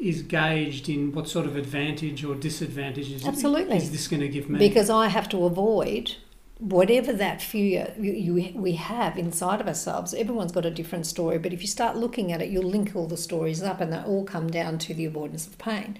is 0.00 0.22
gauged 0.22 0.88
in 0.88 1.12
what 1.12 1.28
sort 1.28 1.46
of 1.46 1.56
advantage 1.56 2.24
or 2.24 2.34
disadvantage 2.34 3.10
is, 3.10 3.26
Absolutely. 3.26 3.76
is 3.76 3.90
this 3.90 4.06
going 4.06 4.20
to 4.20 4.28
give 4.28 4.50
me? 4.50 4.58
because 4.58 4.90
I 4.90 5.08
have 5.08 5.28
to 5.30 5.44
avoid 5.44 6.16
whatever 6.58 7.12
that 7.12 7.42
fear 7.42 7.94
you, 7.98 8.12
you, 8.12 8.52
we 8.54 8.72
have 8.72 9.18
inside 9.18 9.60
of 9.60 9.66
ourselves. 9.68 10.14
Everyone's 10.14 10.52
got 10.52 10.64
a 10.64 10.70
different 10.70 11.06
story, 11.06 11.38
but 11.38 11.52
if 11.52 11.60
you 11.62 11.68
start 11.68 11.96
looking 11.96 12.32
at 12.32 12.40
it, 12.40 12.50
you'll 12.50 12.62
link 12.68 12.94
all 12.94 13.06
the 13.06 13.16
stories 13.16 13.62
up, 13.62 13.80
and 13.80 13.92
they 13.92 13.98
all 13.98 14.24
come 14.24 14.50
down 14.50 14.78
to 14.78 14.94
the 14.94 15.04
avoidance 15.04 15.46
of 15.46 15.58
pain. 15.58 15.98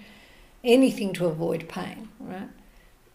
Anything 0.63 1.13
to 1.13 1.25
avoid 1.25 1.67
pain, 1.67 2.09
right? 2.19 2.49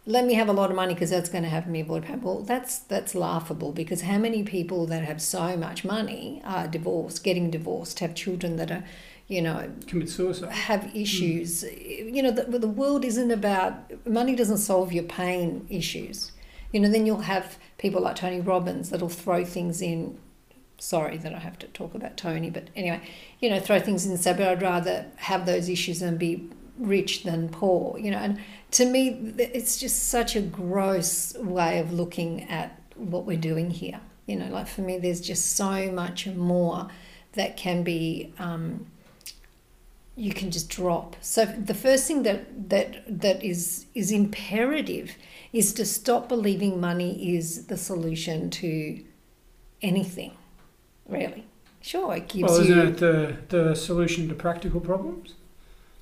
Let 0.07 0.25
me 0.25 0.35
have 0.35 0.49
a 0.49 0.53
lot 0.53 0.71
of 0.71 0.77
money 0.77 0.95
because 0.95 1.11
that's 1.11 1.29
going 1.29 1.45
to 1.45 1.51
have 1.51 1.67
me 1.67 1.81
avoid 1.81 2.05
pain. 2.05 2.23
Well, 2.23 2.41
that's 2.41 2.79
that's 2.79 3.15
laughable 3.15 3.73
because 3.73 4.03
how 4.03 4.17
many 4.17 4.43
people 4.43 4.87
that 4.87 5.05
have 5.05 5.21
so 5.21 5.57
much 5.57 5.85
money 5.85 6.41
are 6.45 6.67
divorced, 6.67 7.23
getting 7.23 7.51
divorced, 7.51 7.99
have 7.99 8.15
children 8.15 8.57
that 8.57 8.71
are, 8.71 8.83
you 9.29 9.43
know, 9.43 9.71
commit 9.87 10.09
suicide. 10.09 10.51
have 10.53 10.85
hmm. 10.85 10.97
issues. 10.97 11.65
You 11.65 12.23
know, 12.23 12.31
the, 12.31 12.59
the 12.59 12.69
world 12.69 13.05
isn't 13.05 13.31
about 13.31 14.07
money. 14.07 14.35
Doesn't 14.35 14.59
solve 14.59 14.91
your 14.91 15.05
pain 15.05 15.67
issues. 15.69 16.33
You 16.73 16.81
know, 16.81 16.89
then 16.89 17.05
you'll 17.05 17.23
have 17.23 17.59
people 17.77 18.01
like 18.01 18.17
Tony 18.17 18.41
Robbins 18.41 18.91
that'll 18.91 19.09
throw 19.11 19.45
things 19.45 19.83
in. 19.83 20.19
Sorry 20.79 21.19
that 21.19 21.35
I 21.35 21.41
have 21.41 21.59
to 21.59 21.67
talk 21.67 21.95
about 21.95 22.17
Tony, 22.17 22.49
but 22.49 22.69
anyway, 22.75 23.03
you 23.39 23.51
know, 23.51 23.61
throw 23.61 23.79
things 23.81 24.07
in 24.07 24.13
and 24.13 24.21
say, 24.21 24.33
but 24.33 24.49
I'd 24.49 24.63
rather 24.63 25.05
have 25.17 25.45
those 25.45 25.69
issues 25.69 26.01
and 26.01 26.19
be 26.19 26.49
rich 26.79 27.25
than 27.25 27.51
poor. 27.51 27.99
You 27.99 28.13
know, 28.13 28.17
and 28.17 28.41
to 28.73 28.85
me, 28.87 29.35
it's 29.39 29.79
just 29.79 30.09
such 30.09 30.37
a 30.37 30.41
gross 30.41 31.35
way 31.39 31.79
of 31.79 31.93
looking 31.93 32.45
at 32.49 32.81
what 32.97 33.25
we're 33.27 33.37
doing 33.37 33.71
here. 33.71 34.01
You 34.27 34.37
know, 34.37 34.49
like 34.49 34.69
for 34.69 34.83
me, 34.83 34.99
there's 34.99 35.21
just 35.21 35.57
so 35.57 35.91
much 35.91 36.27
more 36.27 36.89
that 37.33 37.57
can 37.57 37.83
be. 37.83 38.33
Um, 38.39 38.87
you 40.17 40.33
can 40.35 40.51
just 40.51 40.69
drop. 40.69 41.17
So 41.23 41.47
the 41.47 41.73
first 41.75 42.07
thing 42.07 42.25
that 42.25 42.69
that 42.69 43.21
that 43.21 43.43
is 43.43 43.87
is 43.95 44.13
imperative 44.13 45.13
is 45.53 45.73
to 45.75 45.87
stop 45.87 46.29
believing 46.29 46.81
money 46.81 47.35
is 47.37 47.67
the 47.67 47.77
solution 47.77 48.51
to 48.51 49.03
anything. 49.83 50.33
Really, 51.09 51.45
sure, 51.81 52.15
it 52.17 52.29
gives 52.29 52.53
Well, 52.53 52.65
you. 52.65 52.75
isn't 52.75 52.89
it 52.89 52.97
the 52.99 53.37
the 53.49 53.75
solution 53.75 54.29
to 54.29 54.35
practical 54.35 54.81
problems? 54.81 55.35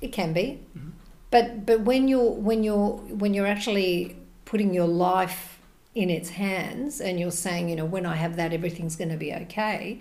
It 0.01 0.13
can 0.13 0.33
be, 0.33 0.59
Mhm. 0.77 0.93
But 1.31 1.67
but 1.67 1.81
when 1.81 2.09
you're 2.09 2.31
when 2.31 2.65
you're 2.65 2.97
when 3.23 3.35
you're 3.35 3.47
actually 3.47 4.17
putting 4.45 4.73
your 4.73 4.87
life 4.87 5.59
in 5.95 6.11
its 6.11 6.31
hands 6.31 7.01
and 7.01 7.19
you're 7.19 7.31
saying, 7.31 7.69
you 7.69 7.77
know, 7.77 7.85
when 7.85 8.07
I 8.07 8.17
have 8.17 8.37
that, 8.37 8.53
everything's 8.53 8.97
going 8.97 9.11
to 9.11 9.17
be 9.17 9.35
okay. 9.35 10.01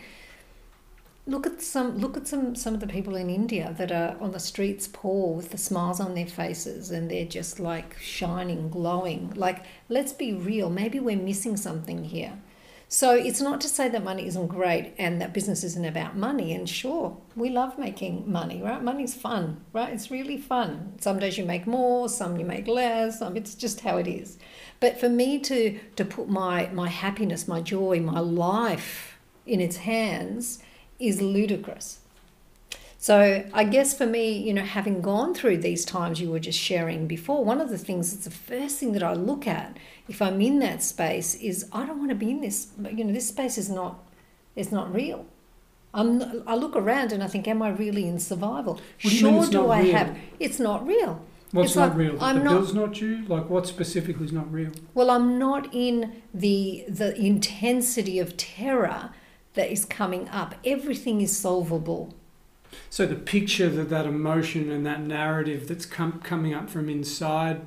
Look 1.25 1.46
at 1.46 1.62
some 1.62 1.98
look 1.98 2.15
at 2.15 2.27
some 2.27 2.55
some 2.55 2.74
of 2.74 2.79
the 2.79 2.88
people 2.88 3.15
in 3.15 3.29
India 3.29 3.75
that 3.77 3.91
are 3.91 4.15
on 4.22 4.31
the 4.31 4.39
streets 4.39 4.88
poor 4.88 5.36
with 5.36 5.50
the 5.50 5.57
smiles 5.57 6.00
on 6.00 6.15
their 6.15 6.25
faces 6.25 6.89
and 6.91 7.12
they're 7.12 7.25
just 7.25 7.60
like 7.60 7.98
shining, 8.00 8.69
glowing. 8.69 9.34
Like 9.36 9.65
let's 9.89 10.13
be 10.13 10.31
real, 10.34 10.69
maybe 10.69 11.00
we're 11.00 11.17
missing 11.17 11.57
something 11.57 12.05
here. 12.05 12.39
So 12.89 13.13
it's 13.15 13.41
not 13.41 13.60
to 13.62 13.67
say 13.67 13.89
that 13.89 14.03
money 14.03 14.25
isn't 14.27 14.48
great 14.48 14.94
and 14.98 15.20
that 15.22 15.34
business 15.34 15.63
isn't 15.63 15.84
about 15.84 16.15
money. 16.15 16.53
And 16.53 16.70
sure, 16.70 17.17
we 17.36 17.50
love 17.50 17.77
making 17.77 18.32
money, 18.32 18.62
right? 18.62 18.82
Money's 18.82 19.13
fun, 19.13 19.60
right? 19.74 19.94
It's 19.94 20.10
really 20.10 20.38
fun. 20.38 20.94
Some 21.01 21.20
days 21.20 21.38
you 21.38 21.44
make 21.44 21.67
more, 21.67 22.08
some 22.08 22.38
you 22.38 22.46
make 22.46 22.65
less. 22.67 23.20
Some 23.20 23.36
it's 23.36 23.56
just 23.56 23.82
how 23.82 23.98
it 23.98 24.08
is. 24.08 24.38
But 24.79 25.00
for 25.00 25.10
me 25.10 25.39
to 25.39 25.79
to 25.98 26.06
put 26.06 26.29
my 26.29 26.67
my 26.67 26.88
happiness, 26.88 27.48
my 27.48 27.62
joy, 27.62 28.00
my 28.00 28.20
life 28.20 29.17
in 29.46 29.60
its 29.60 29.77
hands 29.77 30.63
is 30.98 31.22
ludicrous. 31.22 32.00
So 33.00 33.44
I 33.54 33.63
guess 33.63 33.96
for 33.96 34.06
me, 34.08 34.38
you 34.38 34.54
know, 34.54 34.63
having 34.63 35.01
gone 35.01 35.34
through 35.36 35.58
these 35.60 35.86
times 35.86 36.20
you 36.20 36.30
were 36.32 36.39
just 36.39 36.58
sharing 36.60 37.08
before, 37.08 37.46
one 37.46 37.62
of 37.62 37.70
the 37.70 37.77
things 37.77 38.12
that's 38.12 38.25
the 38.25 38.32
first 38.32 38.80
thing 38.80 38.94
that 38.94 39.04
I 39.04 39.13
look 39.13 39.46
at 39.48 39.77
if 40.08 40.22
I'm 40.22 40.42
in 40.42 40.60
that 40.60 40.82
space 40.82 41.36
is 41.36 41.70
I 41.72 41.86
don't 41.86 42.00
want 42.00 42.10
to 42.10 42.16
be 42.16 42.32
in 42.32 42.42
this. 42.42 42.68
You 42.92 43.04
know, 43.04 43.13
this 43.13 43.27
space 43.27 43.58
is 43.58 43.70
not 43.70 44.04
is 44.56 44.72
not 44.72 44.94
real. 44.94 45.25
I'm, 45.94 46.44
I 46.48 46.56
look 46.56 46.75
around 46.75 47.12
and 47.12 47.24
I 47.24 47.27
think, 47.27 47.48
am 47.48 47.62
I 47.62 47.70
really 47.70 48.08
in 48.08 48.20
survival? 48.20 48.75
Do 49.00 49.10
you 49.10 49.10
sure, 49.10 49.46
do 49.48 49.68
I 49.70 49.82
real? 49.82 49.92
have? 49.96 50.18
It's 50.39 50.60
not 50.60 50.86
real. 50.86 51.22
What's 51.51 51.70
It's 51.70 51.75
not 51.77 51.89
like, 51.89 51.98
real? 51.98 52.13
That 52.18 52.24
I'm 52.24 52.39
the 52.39 52.44
not- 52.44 52.54
bill's 52.56 52.74
not 52.74 52.94
due? 52.94 53.24
Like 53.27 53.50
what 53.50 53.68
specifically 53.68 54.25
is 54.25 54.34
not 54.34 54.51
real? 54.51 54.72
Well, 54.94 55.10
I'm 55.12 55.38
not 55.39 55.74
in 55.74 56.22
the 56.34 56.84
the 56.89 57.16
intensity 57.16 58.18
of 58.20 58.36
terror 58.38 59.12
that 59.54 59.72
is 59.72 59.86
coming 59.86 60.27
up. 60.30 60.56
Everything 60.66 61.22
is 61.22 61.38
solvable. 61.38 62.13
So 62.89 63.05
the 63.05 63.15
picture 63.15 63.69
that 63.69 63.89
that 63.89 64.05
emotion 64.05 64.69
and 64.71 64.86
that 64.86 65.01
narrative 65.01 65.67
that's 65.67 65.86
com- 65.86 66.19
coming 66.21 66.53
up 66.53 66.69
from 66.69 66.89
inside 66.89 67.62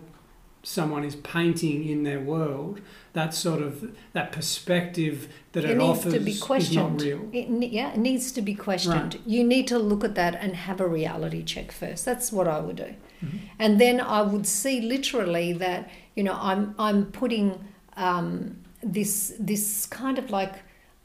someone 0.62 1.04
is 1.04 1.16
painting 1.16 1.88
in 1.88 2.02
their 2.02 2.21
world, 2.21 2.80
that 3.14 3.33
sort 3.33 3.62
of 3.62 3.97
that 4.12 4.30
perspective 4.30 5.28
that 5.52 5.64
it, 5.64 5.71
it 5.71 5.80
offers 5.80 6.12
to 6.12 6.21
be 6.21 6.33
is 6.33 6.75
not 6.75 7.00
real. 7.00 7.28
It, 7.33 7.49
yeah, 7.73 7.92
it 7.92 7.99
needs 7.99 8.30
to 8.33 8.42
be 8.42 8.54
questioned. 8.54 9.19
You 9.25 9.42
need 9.42 9.66
to 9.69 9.78
look 9.78 10.04
at 10.04 10.14
that 10.16 10.35
and 10.35 10.54
have 10.54 10.80
a 10.80 10.87
reality 10.87 11.42
check 11.42 11.73
first. 11.73 12.04
That's 12.04 12.30
what 12.33 12.47
I 12.47 12.61
would 12.61 12.76
do, 12.76 12.95
Mm-hmm. 13.25 13.37
and 13.59 13.78
then 13.80 14.00
I 14.00 14.23
would 14.23 14.47
see 14.47 14.80
literally 14.80 15.52
that 15.54 15.90
you 16.14 16.23
know 16.23 16.37
I'm 16.40 16.75
I'm 16.78 17.07
putting 17.12 17.62
um, 17.97 18.57
this 18.83 19.35
this 19.38 19.85
kind 19.87 20.19
of 20.19 20.30
like 20.30 20.54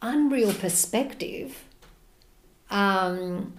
unreal 0.01 0.53
perspective. 0.53 1.63
Um, 2.69 3.53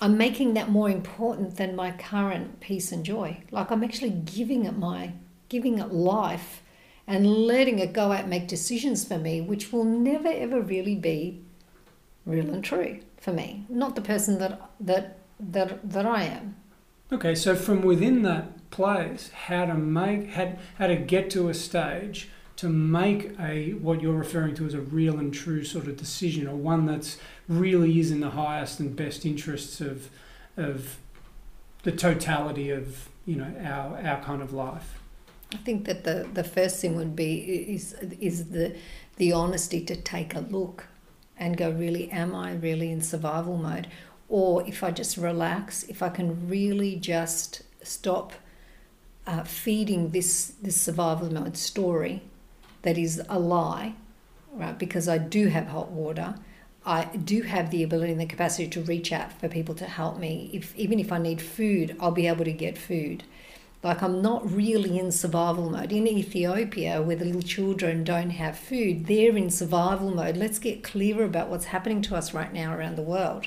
I'm 0.00 0.16
making 0.16 0.54
that 0.54 0.70
more 0.70 0.90
important 0.90 1.56
than 1.56 1.74
my 1.74 1.90
current 1.92 2.60
peace 2.60 2.92
and 2.92 3.04
joy. 3.04 3.42
Like 3.50 3.70
I'm 3.70 3.82
actually 3.82 4.10
giving 4.10 4.64
it 4.64 4.76
my 4.76 5.12
giving 5.48 5.78
it 5.78 5.92
life 5.92 6.62
and 7.06 7.26
letting 7.26 7.78
it 7.78 7.92
go 7.92 8.12
out 8.12 8.20
and 8.20 8.30
make 8.30 8.48
decisions 8.48 9.06
for 9.06 9.18
me, 9.18 9.40
which 9.40 9.72
will 9.72 9.84
never 9.84 10.28
ever 10.28 10.60
really 10.60 10.94
be 10.94 11.42
real 12.26 12.50
and 12.50 12.62
true 12.62 13.00
for 13.16 13.32
me. 13.32 13.64
Not 13.68 13.96
the 13.96 14.02
person 14.02 14.38
that 14.38 14.70
that 14.80 15.18
that 15.40 15.90
that 15.90 16.06
I 16.06 16.24
am. 16.24 16.56
Okay, 17.10 17.34
so 17.34 17.56
from 17.56 17.80
within 17.80 18.22
that 18.22 18.70
place, 18.70 19.30
how 19.30 19.64
to 19.64 19.74
make 19.74 20.30
how, 20.30 20.58
how 20.78 20.86
to 20.88 20.96
get 20.96 21.30
to 21.30 21.48
a 21.48 21.54
stage 21.54 22.28
to 22.56 22.68
make 22.68 23.38
a 23.38 23.72
what 23.74 24.02
you're 24.02 24.12
referring 24.12 24.54
to 24.56 24.66
as 24.66 24.74
a 24.74 24.80
real 24.80 25.18
and 25.18 25.32
true 25.32 25.64
sort 25.64 25.86
of 25.86 25.96
decision, 25.96 26.46
or 26.46 26.56
one 26.56 26.86
that's 26.86 27.16
really 27.48 27.98
is 27.98 28.10
in 28.10 28.20
the 28.20 28.30
highest 28.30 28.78
and 28.78 28.94
best 28.94 29.24
interests 29.24 29.80
of 29.80 30.10
of 30.56 30.98
the 31.82 31.92
totality 31.92 32.70
of 32.70 33.08
you 33.24 33.36
know 33.36 33.52
our 33.64 33.98
our 34.06 34.22
kind 34.22 34.42
of 34.42 34.52
life. 34.52 34.98
I 35.52 35.56
think 35.56 35.86
that 35.86 36.04
the, 36.04 36.28
the 36.32 36.44
first 36.44 36.80
thing 36.80 36.96
would 36.96 37.16
be 37.16 37.38
is 37.74 37.94
is 38.20 38.50
the 38.50 38.76
the 39.16 39.32
honesty 39.32 39.80
to 39.84 39.96
take 39.96 40.34
a 40.34 40.40
look 40.40 40.86
and 41.38 41.56
go 41.56 41.70
really 41.70 42.10
am 42.10 42.34
I 42.34 42.54
really 42.54 42.90
in 42.90 43.00
survival 43.00 43.56
mode 43.56 43.88
or 44.28 44.66
if 44.66 44.82
I 44.84 44.90
just 44.90 45.16
relax 45.16 45.84
if 45.84 46.02
I 46.02 46.10
can 46.10 46.48
really 46.48 46.96
just 46.96 47.62
stop 47.82 48.34
uh, 49.26 49.44
feeding 49.44 50.10
this 50.10 50.52
this 50.62 50.78
survival 50.80 51.32
mode 51.32 51.56
story 51.56 52.22
that 52.82 52.98
is 52.98 53.22
a 53.28 53.38
lie 53.38 53.94
right 54.52 54.78
because 54.78 55.08
I 55.08 55.18
do 55.18 55.48
have 55.48 55.68
hot 55.68 55.90
water 55.90 56.34
I 56.88 57.04
do 57.04 57.42
have 57.42 57.70
the 57.70 57.82
ability 57.82 58.12
and 58.12 58.20
the 58.20 58.26
capacity 58.26 58.66
to 58.68 58.80
reach 58.80 59.12
out 59.12 59.30
for 59.38 59.46
people 59.46 59.74
to 59.74 59.84
help 59.84 60.18
me 60.18 60.50
if 60.54 60.74
even 60.74 60.98
if 60.98 61.12
I 61.12 61.18
need 61.18 61.42
food 61.42 61.94
I'll 62.00 62.10
be 62.10 62.26
able 62.26 62.46
to 62.46 62.52
get 62.52 62.78
food 62.78 63.24
like 63.82 64.02
I'm 64.02 64.20
not 64.20 64.50
really 64.50 64.98
in 64.98 65.12
survival 65.12 65.70
mode. 65.70 65.92
In 65.92 66.08
Ethiopia, 66.08 67.00
where 67.00 67.14
the 67.14 67.24
little 67.24 67.42
children 67.42 68.02
don't 68.02 68.30
have 68.30 68.58
food, 68.58 69.06
they're 69.06 69.36
in 69.36 69.50
survival 69.50 70.10
mode. 70.10 70.36
Let's 70.36 70.58
get 70.58 70.82
clearer 70.82 71.24
about 71.24 71.48
what's 71.48 71.66
happening 71.66 72.02
to 72.02 72.16
us 72.16 72.34
right 72.34 72.52
now 72.52 72.74
around 72.74 72.96
the 72.96 73.02
world. 73.02 73.46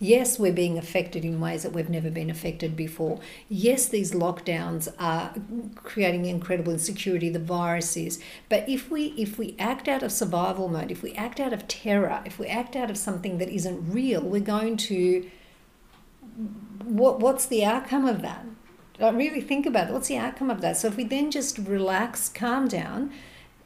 Yes, 0.00 0.38
we're 0.38 0.52
being 0.52 0.78
affected 0.78 1.24
in 1.24 1.40
ways 1.40 1.64
that 1.64 1.72
we've 1.72 1.88
never 1.90 2.08
been 2.08 2.30
affected 2.30 2.76
before. 2.76 3.18
Yes, 3.48 3.88
these 3.88 4.12
lockdowns 4.12 4.88
are 4.98 5.34
creating 5.74 6.26
incredible 6.26 6.72
insecurity, 6.72 7.30
the 7.30 7.40
virus 7.40 7.96
is. 7.96 8.20
But 8.48 8.68
if 8.68 8.90
we 8.90 9.06
if 9.18 9.38
we 9.38 9.56
act 9.58 9.88
out 9.88 10.04
of 10.04 10.12
survival 10.12 10.68
mode, 10.68 10.92
if 10.92 11.02
we 11.02 11.12
act 11.14 11.40
out 11.40 11.52
of 11.52 11.66
terror, 11.66 12.22
if 12.24 12.38
we 12.38 12.46
act 12.46 12.76
out 12.76 12.90
of 12.90 12.96
something 12.96 13.38
that 13.38 13.48
isn't 13.48 13.92
real, 13.92 14.22
we're 14.22 14.40
going 14.40 14.76
to 14.76 15.28
what 16.84 17.18
what's 17.18 17.46
the 17.46 17.64
outcome 17.64 18.06
of 18.06 18.22
that? 18.22 18.46
Like, 19.00 19.16
really 19.16 19.40
think 19.40 19.66
about 19.66 19.88
it. 19.88 19.92
What's 19.92 20.08
the 20.08 20.16
outcome 20.16 20.50
of 20.50 20.60
that? 20.60 20.76
So 20.76 20.88
if 20.88 20.96
we 20.96 21.04
then 21.04 21.30
just 21.32 21.58
relax, 21.58 22.28
calm 22.28 22.68
down, 22.68 23.12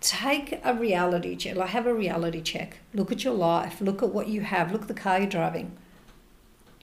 take 0.00 0.60
a 0.64 0.74
reality 0.74 1.36
check, 1.36 1.56
like 1.56 1.70
have 1.70 1.86
a 1.86 1.94
reality 1.94 2.40
check. 2.40 2.78
Look 2.94 3.12
at 3.12 3.22
your 3.22 3.34
life. 3.34 3.82
Look 3.82 4.02
at 4.02 4.10
what 4.10 4.28
you 4.28 4.40
have. 4.42 4.72
Look 4.72 4.82
at 4.82 4.88
the 4.88 4.94
car 4.94 5.18
you're 5.18 5.28
driving. 5.28 5.76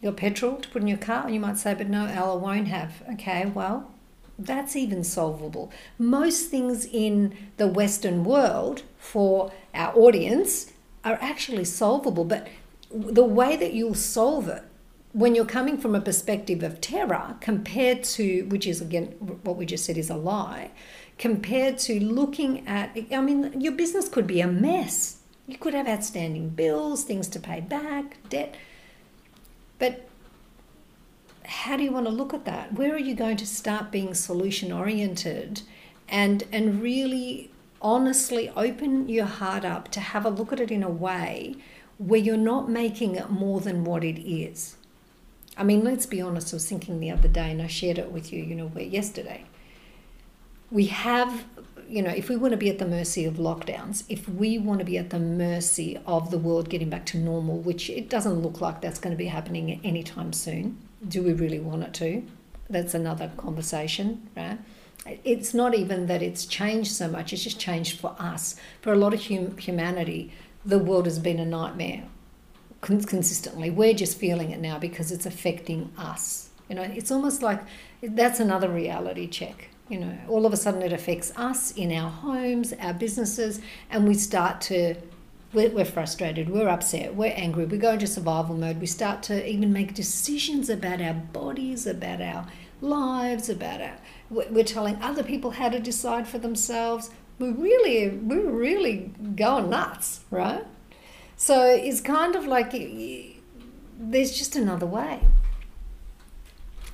You 0.02 0.10
got 0.10 0.18
petrol 0.18 0.58
to 0.58 0.70
put 0.70 0.82
in 0.82 0.88
your 0.88 0.98
car? 0.98 1.26
And 1.26 1.34
you 1.34 1.40
might 1.40 1.58
say, 1.58 1.74
but 1.74 1.90
no, 1.90 2.06
I 2.06 2.34
won't 2.36 2.68
have. 2.68 3.04
Okay, 3.14 3.46
well, 3.46 3.92
that's 4.38 4.76
even 4.76 5.04
solvable. 5.04 5.72
Most 5.98 6.50
things 6.50 6.86
in 6.86 7.36
the 7.58 7.68
Western 7.68 8.24
world 8.24 8.84
for 8.98 9.52
our 9.74 9.94
audience 9.98 10.72
are 11.04 11.18
actually 11.22 11.66
solvable, 11.66 12.24
but 12.24 12.48
the 12.92 13.24
way 13.24 13.56
that 13.58 13.74
you'll 13.74 13.94
solve 13.94 14.48
it 14.48 14.64
when 15.12 15.34
you're 15.34 15.46
coming 15.46 15.78
from 15.78 15.96
a 15.96 16.02
perspective 16.02 16.64
of 16.64 16.80
terror 16.82 17.36
compared 17.42 18.04
to 18.04 18.44
which 18.44 18.68
is 18.68 18.80
again 18.80 19.08
what 19.44 19.58
we 19.58 19.66
just 19.66 19.86
said 19.86 19.98
is 19.98 20.10
a 20.10 20.16
lie 20.16 20.70
compared 21.18 21.78
to 21.80 22.00
looking 22.00 22.68
at 22.68 22.96
i 23.12 23.20
mean 23.20 23.60
your 23.60 23.72
business 23.72 24.08
could 24.08 24.28
be 24.28 24.40
a 24.40 24.48
mess 24.48 25.18
you 25.48 25.58
could 25.58 25.74
have 25.74 25.88
outstanding 25.88 26.50
bills 26.50 27.04
things 27.04 27.28
to 27.28 27.40
pay 27.40 27.60
back 27.60 28.18
debt 28.30 28.56
but 29.80 30.08
how 31.46 31.76
do 31.76 31.84
you 31.84 31.92
want 31.92 32.06
to 32.06 32.12
look 32.12 32.34
at 32.34 32.46
that? 32.46 32.74
Where 32.74 32.94
are 32.94 33.00
you 33.00 33.16
going 33.16 33.38
to 33.38 33.48
start 33.48 33.92
being 33.92 34.14
solution 34.14 34.72
oriented 34.72 35.64
and 36.08 36.44
and 36.52 36.82
really 36.82 37.50
honestly 37.82 38.50
open 38.56 39.08
your 39.10 39.26
heart 39.26 39.66
up 39.66 39.90
to 39.92 40.00
have 40.00 40.26
a 40.26 40.30
look 40.30 40.52
at 40.54 40.60
it 40.60 40.70
in 40.70 40.84
a 40.84 40.90
way 40.90 41.56
where 41.98 42.20
you're 42.20 42.38
not 42.38 42.70
making 42.70 43.16
it 43.16 43.30
more 43.30 43.60
than 43.60 43.84
what 43.84 44.04
it 44.04 44.20
is. 44.22 44.76
I 45.58 45.64
mean, 45.64 45.84
let's 45.84 46.06
be 46.06 46.22
honest, 46.22 46.54
I 46.54 46.56
was 46.56 46.68
thinking 46.68 47.00
the 47.00 47.12
other 47.12 47.28
day 47.28 47.52
and 47.52 47.62
I 47.62 47.68
shared 47.68 47.98
it 47.98 48.12
with 48.12 48.32
you, 48.32 48.42
you 48.44 48.56
know, 48.56 48.68
where 48.68 48.86
yesterday. 48.86 49.44
We 50.72 50.86
have, 50.86 51.44
you 51.90 52.02
know, 52.02 52.12
if 52.12 52.30
we 52.30 52.36
want 52.36 52.52
to 52.52 52.58
be 52.58 52.70
at 52.70 52.78
the 52.78 52.86
mercy 52.86 53.26
of 53.26 53.36
lockdowns, 53.36 54.04
if 54.10 54.30
we 54.30 54.58
want 54.58 54.80
to 54.80 54.86
be 54.86 54.98
at 54.98 55.10
the 55.10 55.20
mercy 55.20 56.00
of 56.06 56.30
the 56.30 56.38
world 56.38 56.70
getting 56.70 56.90
back 56.90 57.06
to 57.08 57.18
normal, 57.18 57.58
which 57.58 57.90
it 57.90 58.10
doesn't 58.10 58.42
look 58.42 58.62
like 58.62 58.82
that's 58.82 59.00
going 59.00 59.12
to 59.12 59.18
be 59.18 59.26
happening 59.26 59.82
anytime 59.84 60.32
soon, 60.32 60.78
do 61.08 61.24
we 61.24 61.34
really 61.34 61.60
want 61.60 61.84
it 61.84 61.94
to? 61.96 62.24
That's 62.70 62.94
another 62.94 63.32
conversation, 63.38 64.30
right? 64.38 64.60
It's 65.24 65.54
not 65.54 65.74
even 65.74 66.06
that 66.08 66.22
it's 66.22 66.46
changed 66.46 66.92
so 66.92 67.08
much, 67.08 67.34
it's 67.34 67.44
just 67.44 67.60
changed 67.60 68.00
for 68.00 68.16
us. 68.20 68.56
For 68.82 68.94
a 68.94 68.98
lot 68.98 69.14
of 69.14 69.26
hum- 69.26 69.58
humanity, 69.58 70.32
the 70.64 70.78
world 70.78 71.06
has 71.06 71.18
been 71.18 71.40
a 71.40 71.46
nightmare 71.46 72.04
con- 72.82 73.04
consistently. 73.04 73.72
We're 73.72 73.94
just 73.94 74.18
feeling 74.18 74.52
it 74.52 74.60
now 74.60 74.78
because 74.78 75.12
it's 75.12 75.26
affecting 75.26 75.92
us. 75.98 76.50
You 76.68 76.76
know, 76.76 76.84
it's 76.84 77.12
almost 77.12 77.42
like 77.42 77.62
that's 78.04 78.40
another 78.40 78.70
reality 78.70 79.28
check. 79.28 79.70
You 79.90 80.00
know, 80.00 80.18
all 80.30 80.46
of 80.46 80.54
a 80.54 80.58
sudden 80.58 80.82
it 80.82 80.94
affects 80.94 81.32
us 81.36 81.72
in 81.72 81.92
our 81.92 82.10
homes, 82.10 82.74
our 82.80 82.94
businesses, 82.94 83.60
and 83.90 84.08
we 84.08 84.14
start 84.14 84.62
to. 84.62 84.96
We're, 85.52 85.84
frustrated, 85.84 86.48
we're 86.48 86.70
upset, 86.70 87.16
we're 87.16 87.34
angry, 87.36 87.66
we 87.66 87.80
go 87.80 87.94
into 87.94 88.06
survival 88.06 88.56
mode. 88.56 88.80
We 88.80 88.86
start 88.86 89.24
to 89.24 89.50
even 89.50 89.74
make 89.74 89.96
decisions 89.96 90.70
about 90.70 91.02
our 91.02 91.16
bodies, 91.16 91.88
about 91.88 92.22
our 92.22 92.46
lives, 92.82 93.50
about 93.50 93.82
our. 93.82 93.98
We're 94.30 94.64
telling 94.64 95.02
other 95.02 95.24
people 95.24 95.50
how 95.50 95.70
to 95.70 95.80
decide 95.80 96.28
for 96.28 96.38
themselves. 96.38 97.10
We're 97.40 97.54
really, 97.54 98.10
we're 98.10 98.48
really 98.48 99.12
going 99.36 99.72
nuts, 99.72 100.20
right? 100.30 100.68
So 101.36 101.66
it's 101.66 102.00
kind 102.00 102.36
of 102.36 102.46
like 102.46 102.72
there's 104.00 104.38
just 104.38 104.56
another 104.56 104.86
way. 104.86 105.22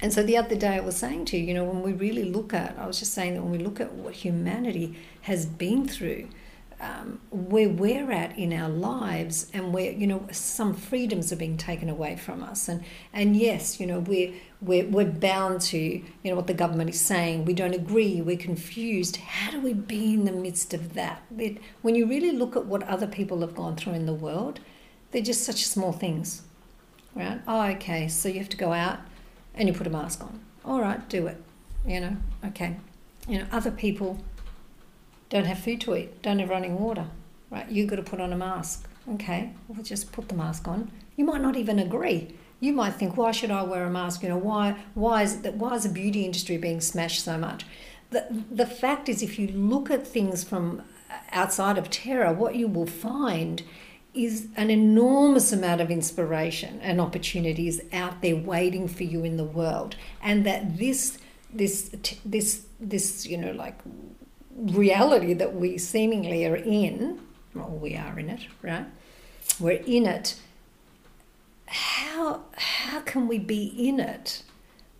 And 0.02 0.14
so 0.14 0.24
the 0.24 0.38
other 0.38 0.56
day 0.56 0.76
I 0.76 0.82
was 0.82 0.98
saying 0.98 1.26
to 1.26 1.38
you, 1.38 1.46
you 1.46 1.54
know, 1.54 1.64
when 1.64 1.82
we 1.82 1.94
really 1.94 2.26
look 2.26 2.54
at, 2.54 2.78
I 2.78 2.86
was 2.86 3.00
just 3.00 3.14
saying 3.14 3.36
that 3.36 3.42
when 3.42 3.52
we 3.52 3.58
look 3.58 3.80
at 3.80 3.94
what 3.94 4.14
humanity 4.14 4.98
has 5.22 5.46
been 5.46 5.88
through, 5.88 6.28
um, 6.82 7.22
where 7.32 7.70
we're 7.70 8.12
at 8.12 8.38
in 8.38 8.52
our 8.52 8.68
lives 8.68 9.50
and 9.54 9.74
where 9.74 9.92
you 9.94 10.06
know 10.06 10.28
some 10.32 10.74
freedoms 10.74 11.32
are 11.32 11.38
being 11.38 11.56
taken 11.56 11.90
away 11.90 12.18
from 12.18 12.44
us. 12.44 12.68
And 12.68 12.84
and 13.14 13.38
yes 13.38 13.80
you 13.80 13.88
know 13.88 14.00
we're 14.00 14.34
we're, 14.62 14.86
we're 14.86 15.06
bound 15.06 15.62
to 15.62 15.78
you 15.78 16.04
know 16.26 16.36
what 16.36 16.48
the 16.48 16.54
government 16.54 16.90
is 16.90 17.00
saying. 17.00 17.46
We 17.46 17.54
don't 17.54 17.74
agree. 17.74 18.22
We're 18.22 18.36
confused. 18.36 19.16
How 19.16 19.52
do 19.52 19.62
we 19.62 19.74
be 19.74 20.14
in 20.14 20.26
the 20.26 20.34
midst 20.34 20.74
of 20.74 20.96
that? 20.96 21.24
It, 21.38 21.60
when 21.82 21.96
you 21.96 22.06
really 22.06 22.34
look 22.34 22.58
at 22.58 22.66
what 22.66 22.84
other 22.84 23.08
people 23.08 23.40
have 23.40 23.56
gone 23.56 23.78
through 23.78 23.94
in 23.94 24.06
the 24.06 24.14
world 24.14 24.60
they're 25.16 25.22
just 25.22 25.46
such 25.46 25.66
small 25.66 25.94
things 25.94 26.42
right? 27.16 27.40
Oh 27.48 27.62
okay 27.72 28.10
so 28.10 28.28
you 28.28 28.40
have 28.40 28.50
to 28.50 28.58
go 28.58 28.74
out 28.74 29.00
and 29.56 29.68
you 29.68 29.74
put 29.74 29.88
a 29.88 29.90
mask 29.90 30.22
on 30.22 30.40
all 30.64 30.82
right 30.82 31.08
do 31.10 31.28
it 31.28 31.42
you 31.86 32.00
know 32.00 32.16
okay 32.46 32.78
you 33.28 33.40
know 33.40 33.46
other 33.52 33.72
people 33.72 34.20
don't 35.30 35.46
have 35.46 35.60
food 35.60 35.82
to 35.82 35.96
eat, 35.96 36.22
don't 36.22 36.40
have 36.40 36.50
running 36.50 36.80
water, 36.80 37.08
right? 37.50 37.70
You've 37.70 37.90
got 37.90 37.98
to 37.98 38.04
put 38.04 38.22
on 38.22 38.32
a 38.32 38.38
mask. 38.38 38.88
Okay, 39.14 39.54
well, 39.68 39.84
just 39.84 40.12
put 40.12 40.30
the 40.30 40.36
mask 40.36 40.68
on. 40.68 40.92
You 41.16 41.26
might 41.26 41.42
not 41.42 41.56
even 41.56 41.80
agree. 41.80 42.36
You 42.60 42.74
might 42.74 42.96
think, 42.96 43.18
why 43.18 43.32
should 43.32 43.52
I 43.52 43.64
wear 43.64 43.86
a 43.86 43.90
mask? 43.90 44.24
You 44.24 44.30
know, 44.30 44.38
why, 44.38 44.78
why 44.94 45.24
is 45.24 45.42
that? 45.42 45.56
Why 45.56 45.76
is 45.76 45.84
the 45.84 45.90
beauty 45.90 46.26
industry 46.26 46.58
being 46.58 46.82
smashed 46.82 47.24
so 47.24 47.38
much? 47.38 47.66
The, 48.12 48.26
the 48.52 48.66
fact 48.66 49.10
is, 49.10 49.22
if 49.22 49.38
you 49.38 49.48
look 49.48 49.92
at 49.92 50.08
things 50.08 50.44
from 50.44 50.84
outside 51.32 51.78
of 51.78 51.90
terror, 51.90 52.34
what 52.34 52.56
you 52.56 52.68
will 52.68 52.88
find 52.88 53.62
is 54.16 54.48
an 54.56 54.70
enormous 54.70 55.52
amount 55.52 55.82
of 55.82 55.92
inspiration 55.92 56.80
and 56.82 57.02
opportunities 57.02 57.82
out 57.92 58.22
there 58.22 58.36
waiting 58.36 58.88
for 58.88 59.04
you 59.04 59.24
in 59.24 59.38
the 59.38 59.44
world, 59.44 59.96
and 60.22 60.46
that 60.46 60.78
this 60.78 61.18
this 61.54 61.96
this 62.26 62.66
this 62.80 63.26
you 63.26 63.38
know 63.38 63.52
like 63.52 63.80
reality 64.56 65.34
that 65.34 65.56
we 65.56 65.78
seemingly 65.78 66.46
are 66.46 66.56
in, 66.56 67.20
well, 67.54 67.70
we 67.70 67.96
are 67.96 68.18
in 68.20 68.30
it, 68.30 68.42
right? 68.62 68.86
We're 69.60 69.84
in 69.86 70.06
it. 70.06 70.40
How, 71.68 72.44
how 72.56 73.02
can 73.02 73.28
we 73.28 73.40
be 73.40 73.66
in 73.66 74.00
it 74.00 74.44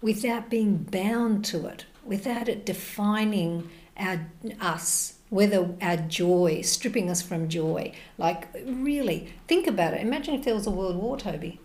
without 0.02 0.50
being 0.50 0.78
bound 0.78 1.46
to 1.46 1.68
it, 1.68 1.86
without 2.04 2.50
it 2.50 2.66
defining 2.66 3.70
our, 3.98 4.28
us, 4.60 5.16
whether 5.36 5.76
our 5.82 5.98
joy, 5.98 6.62
stripping 6.62 7.10
us 7.10 7.22
from 7.22 7.50
joy? 7.50 7.92
Like, 8.18 8.48
really, 8.66 9.34
think 9.48 9.68
about 9.68 9.94
it. 9.94 10.02
Imagine 10.02 10.34
if 10.34 10.46
there 10.46 10.56
was 10.56 10.66
a 10.66 10.72
world 10.72 10.96
war, 10.96 11.18
Toby. 11.18 11.60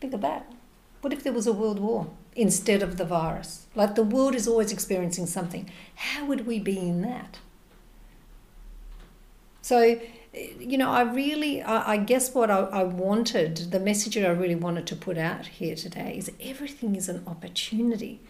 Think 0.00 0.12
of 0.14 0.20
that. 0.20 0.52
What 1.00 1.12
if 1.12 1.24
there 1.24 1.32
was 1.32 1.46
a 1.46 1.52
world 1.52 1.78
war 1.80 2.10
instead 2.36 2.82
of 2.82 2.98
the 2.98 3.06
virus? 3.06 3.66
Like 3.74 3.94
the 3.94 4.02
world 4.02 4.34
is 4.34 4.46
always 4.46 4.70
experiencing 4.70 5.26
something. 5.26 5.70
How 5.94 6.26
would 6.26 6.46
we 6.46 6.58
be 6.58 6.78
in 6.78 7.00
that? 7.02 7.38
So, 9.62 9.98
you 10.58 10.76
know, 10.76 10.90
I 10.90 11.02
really, 11.02 11.62
I, 11.62 11.92
I 11.92 11.96
guess 11.96 12.34
what 12.34 12.50
I, 12.50 12.60
I 12.60 12.82
wanted, 12.82 13.70
the 13.70 13.80
message 13.80 14.14
that 14.14 14.26
I 14.26 14.30
really 14.30 14.54
wanted 14.54 14.86
to 14.88 14.96
put 14.96 15.16
out 15.16 15.46
here 15.46 15.74
today 15.74 16.16
is 16.18 16.30
everything 16.40 16.96
is 16.96 17.08
an 17.08 17.22
opportunity. 17.26 18.20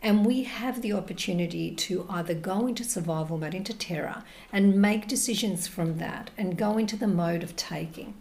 And 0.00 0.24
we 0.24 0.44
have 0.44 0.80
the 0.80 0.92
opportunity 0.92 1.72
to 1.72 2.06
either 2.08 2.34
go 2.34 2.66
into 2.66 2.84
survival 2.84 3.36
mode, 3.36 3.54
into 3.54 3.74
terror, 3.74 4.22
and 4.52 4.80
make 4.80 5.08
decisions 5.08 5.66
from 5.66 5.98
that 5.98 6.30
and 6.38 6.56
go 6.56 6.78
into 6.78 6.96
the 6.96 7.08
mode 7.08 7.42
of 7.42 7.56
taking. 7.56 8.14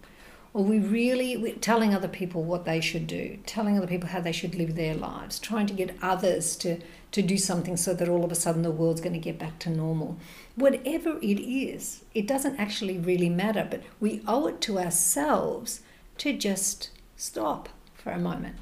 Or 0.53 0.63
we 0.63 0.79
really 0.79 1.51
telling 1.61 1.93
other 1.93 2.07
people 2.07 2.43
what 2.43 2.65
they 2.65 2.81
should 2.81 3.05
do, 3.05 3.37
telling 3.45 3.77
other 3.77 3.85
people 3.85 4.09
how 4.09 4.21
they 4.21 4.31
should 4.31 4.55
live 4.55 4.75
their 4.75 4.95
lives, 4.95 5.37
trying 5.37 5.67
to 5.67 5.73
get 5.73 5.95
others 6.01 6.55
to, 6.57 6.79
to 7.11 7.21
do 7.21 7.37
something 7.37 7.77
so 7.77 7.93
that 7.93 8.09
all 8.09 8.25
of 8.25 8.31
a 8.31 8.35
sudden 8.35 8.63
the 8.63 8.71
world's 8.71 9.01
going 9.01 9.13
to 9.13 9.19
get 9.19 9.37
back 9.37 9.59
to 9.59 9.69
normal. 9.69 10.17
Whatever 10.55 11.19
it 11.21 11.39
is, 11.39 12.03
it 12.15 12.25
doesn't 12.25 12.59
actually 12.59 12.97
really 12.97 13.29
matter, 13.29 13.67
but 13.69 13.83
we 13.99 14.23
owe 14.27 14.47
it 14.47 14.59
to 14.61 14.79
ourselves 14.79 15.81
to 16.17 16.33
just 16.33 16.89
stop 17.15 17.69
for 17.93 18.11
a 18.11 18.17
moment 18.17 18.55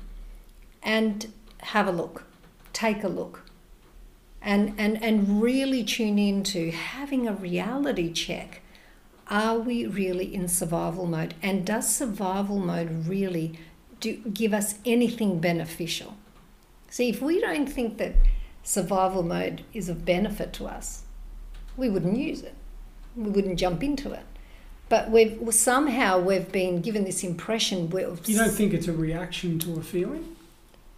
and 0.83 1.31
have 1.59 1.87
a 1.87 1.91
look, 1.91 2.25
take 2.75 3.03
a 3.03 3.07
look, 3.07 3.41
and, 4.41 4.75
and, 4.77 5.01
and 5.01 5.41
really 5.41 5.83
tune 5.83 6.19
into 6.19 6.71
having 6.71 7.27
a 7.27 7.33
reality 7.33 8.13
check 8.13 8.61
are 9.27 9.57
we 9.57 9.85
really 9.87 10.33
in 10.33 10.47
survival 10.47 11.05
mode? 11.05 11.33
And 11.41 11.65
does 11.65 11.93
survival 11.93 12.59
mode 12.59 13.07
really 13.07 13.59
do, 13.99 14.17
give 14.17 14.53
us 14.53 14.75
anything 14.85 15.39
beneficial? 15.39 16.15
See, 16.89 17.09
if 17.09 17.21
we 17.21 17.41
don't 17.41 17.67
think 17.67 17.97
that 17.97 18.13
survival 18.63 19.23
mode 19.23 19.63
is 19.73 19.89
of 19.89 20.05
benefit 20.05 20.53
to 20.53 20.65
us, 20.65 21.03
we 21.75 21.89
wouldn't 21.89 22.17
use 22.17 22.41
it. 22.41 22.53
We 23.15 23.29
wouldn't 23.29 23.59
jump 23.59 23.83
into 23.83 24.11
it. 24.11 24.25
But 24.87 25.09
we've 25.09 25.39
somehow 25.51 26.19
we've 26.19 26.51
been 26.51 26.81
given 26.81 27.05
this 27.05 27.23
impression. 27.23 27.89
We 27.89 28.01
You 28.01 28.37
don't 28.37 28.51
think 28.51 28.73
it's 28.73 28.87
a 28.87 28.93
reaction 28.93 29.57
to 29.59 29.79
a 29.79 29.81
feeling? 29.81 30.35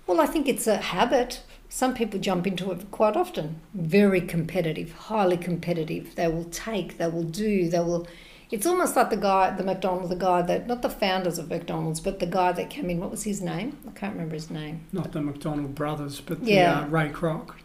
Well, 0.06 0.20
I 0.20 0.26
think 0.26 0.48
it's 0.48 0.68
a 0.68 0.78
habit. 0.78 1.42
Some 1.70 1.94
people 1.94 2.20
jump 2.20 2.48
into 2.48 2.72
it 2.72 2.90
quite 2.92 3.16
often. 3.16 3.62
Very 3.74 4.22
competitive, 4.22 4.94
highly 4.94 5.38
competitive. 5.38 6.16
They 6.16 6.28
will 6.28 6.46
take, 6.46 6.98
they 6.98 7.08
will 7.08 7.24
do, 7.24 7.70
they 7.70 7.80
will. 7.80 8.08
It's 8.50 8.66
almost 8.66 8.96
like 8.96 9.10
the 9.10 9.18
guy, 9.18 9.52
the 9.52 9.64
McDonald's, 9.64 10.10
the 10.10 10.16
guy 10.16 10.42
that, 10.44 10.68
not 10.68 10.82
the 10.82 10.90
founders 10.90 11.38
of 11.38 11.50
McDonald's, 11.50 12.00
but 12.00 12.20
the 12.20 12.26
guy 12.26 12.54
that 12.54 12.70
came 12.70 12.90
in. 12.90 13.00
What 13.00 13.12
was 13.12 13.24
his 13.24 13.42
name? 13.42 13.78
I 13.86 13.92
can't 13.92 14.14
remember 14.14 14.36
his 14.36 14.50
name. 14.50 14.86
Not 14.94 15.12
the 15.12 15.22
McDonald 15.22 15.76
brothers, 15.76 16.22
but 16.22 16.44
the, 16.44 16.52
yeah. 16.52 16.80
Uh, 16.80 16.88
Ray 16.88 17.10
Kroc. 17.10 17.56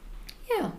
Yeah. 0.51 0.73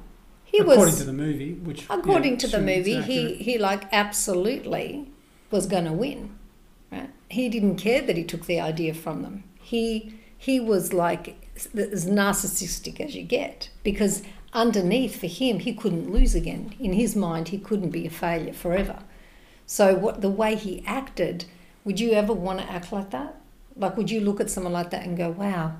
He 0.43 0.59
according 0.59 0.85
was, 0.85 0.99
to 0.99 1.05
the 1.05 1.13
movie, 1.13 1.53
which 1.53 1.85
according 1.89 2.33
yeah, 2.33 2.37
to 2.39 2.47
the 2.47 2.59
movie, 2.59 3.01
he 3.01 3.33
he 3.33 3.57
like 3.57 3.91
absolutely 3.91 5.07
was 5.49 5.65
going 5.65 5.85
to 5.85 5.91
win. 5.91 6.37
Right? 6.91 7.09
He 7.27 7.49
didn't 7.49 7.77
care 7.77 8.03
that 8.03 8.15
he 8.15 8.23
took 8.23 8.45
the 8.45 8.59
idea 8.59 8.93
from 8.93 9.23
them. 9.23 9.45
He 9.59 10.13
he 10.37 10.59
was 10.59 10.93
like 10.93 11.42
as 11.55 12.05
narcissistic 12.05 12.99
as 12.99 13.15
you 13.15 13.23
get 13.23 13.69
because 13.83 14.23
underneath 14.53 15.19
for 15.19 15.27
him 15.27 15.59
he 15.59 15.73
couldn't 15.73 16.11
lose 16.11 16.35
again. 16.35 16.73
In 16.79 16.93
his 16.93 17.15
mind, 17.15 17.49
he 17.49 17.57
couldn't 17.57 17.89
be 17.89 18.05
a 18.05 18.09
failure 18.09 18.53
forever. 18.53 18.99
So 19.65 19.95
what 19.95 20.21
the 20.21 20.29
way 20.29 20.55
he 20.55 20.83
acted, 20.85 21.45
would 21.83 21.99
you 21.99 22.11
ever 22.13 22.33
want 22.33 22.59
to 22.59 22.71
act 22.71 22.91
like 22.91 23.11
that? 23.11 23.39
Like, 23.75 23.97
would 23.97 24.11
you 24.11 24.21
look 24.21 24.39
at 24.39 24.49
someone 24.49 24.73
like 24.73 24.91
that 24.91 25.05
and 25.05 25.17
go, 25.17 25.31
"Wow, 25.31 25.77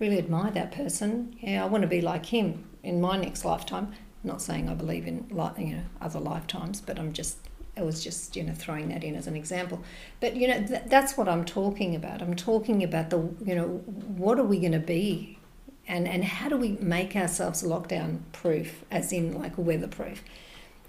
really 0.00 0.18
admire 0.18 0.50
that 0.52 0.72
person. 0.72 1.36
Yeah, 1.40 1.62
I 1.62 1.66
want 1.66 1.82
to 1.82 1.88
be 1.88 2.00
like 2.00 2.26
him 2.26 2.64
in 2.82 3.00
my 3.00 3.16
next 3.16 3.44
lifetime." 3.44 3.92
I'm 4.24 4.28
not 4.28 4.42
saying 4.42 4.68
I 4.68 4.74
believe 4.74 5.06
in 5.06 5.26
you 5.30 5.76
know 5.76 5.82
other 6.00 6.18
lifetimes, 6.18 6.80
but 6.80 6.98
I'm 6.98 7.12
just 7.12 7.38
I 7.78 7.82
was 7.82 8.02
just 8.02 8.36
you 8.36 8.42
know 8.42 8.54
throwing 8.54 8.88
that 8.88 9.04
in 9.04 9.14
as 9.14 9.26
an 9.26 9.36
example. 9.36 9.82
But 10.20 10.36
you 10.36 10.48
know 10.48 10.66
th- 10.66 10.82
that's 10.86 11.16
what 11.16 11.28
I'm 11.28 11.44
talking 11.44 11.94
about. 11.94 12.20
I'm 12.20 12.36
talking 12.36 12.82
about 12.82 13.10
the 13.10 13.18
you 13.44 13.54
know 13.54 13.66
what 13.66 14.38
are 14.38 14.44
we 14.44 14.58
going 14.58 14.72
to 14.72 14.78
be, 14.78 15.38
and 15.86 16.08
and 16.08 16.24
how 16.24 16.48
do 16.48 16.56
we 16.56 16.72
make 16.80 17.14
ourselves 17.16 17.62
lockdown 17.62 18.20
proof, 18.32 18.84
as 18.90 19.12
in 19.12 19.38
like 19.38 19.56
weatherproof. 19.56 20.22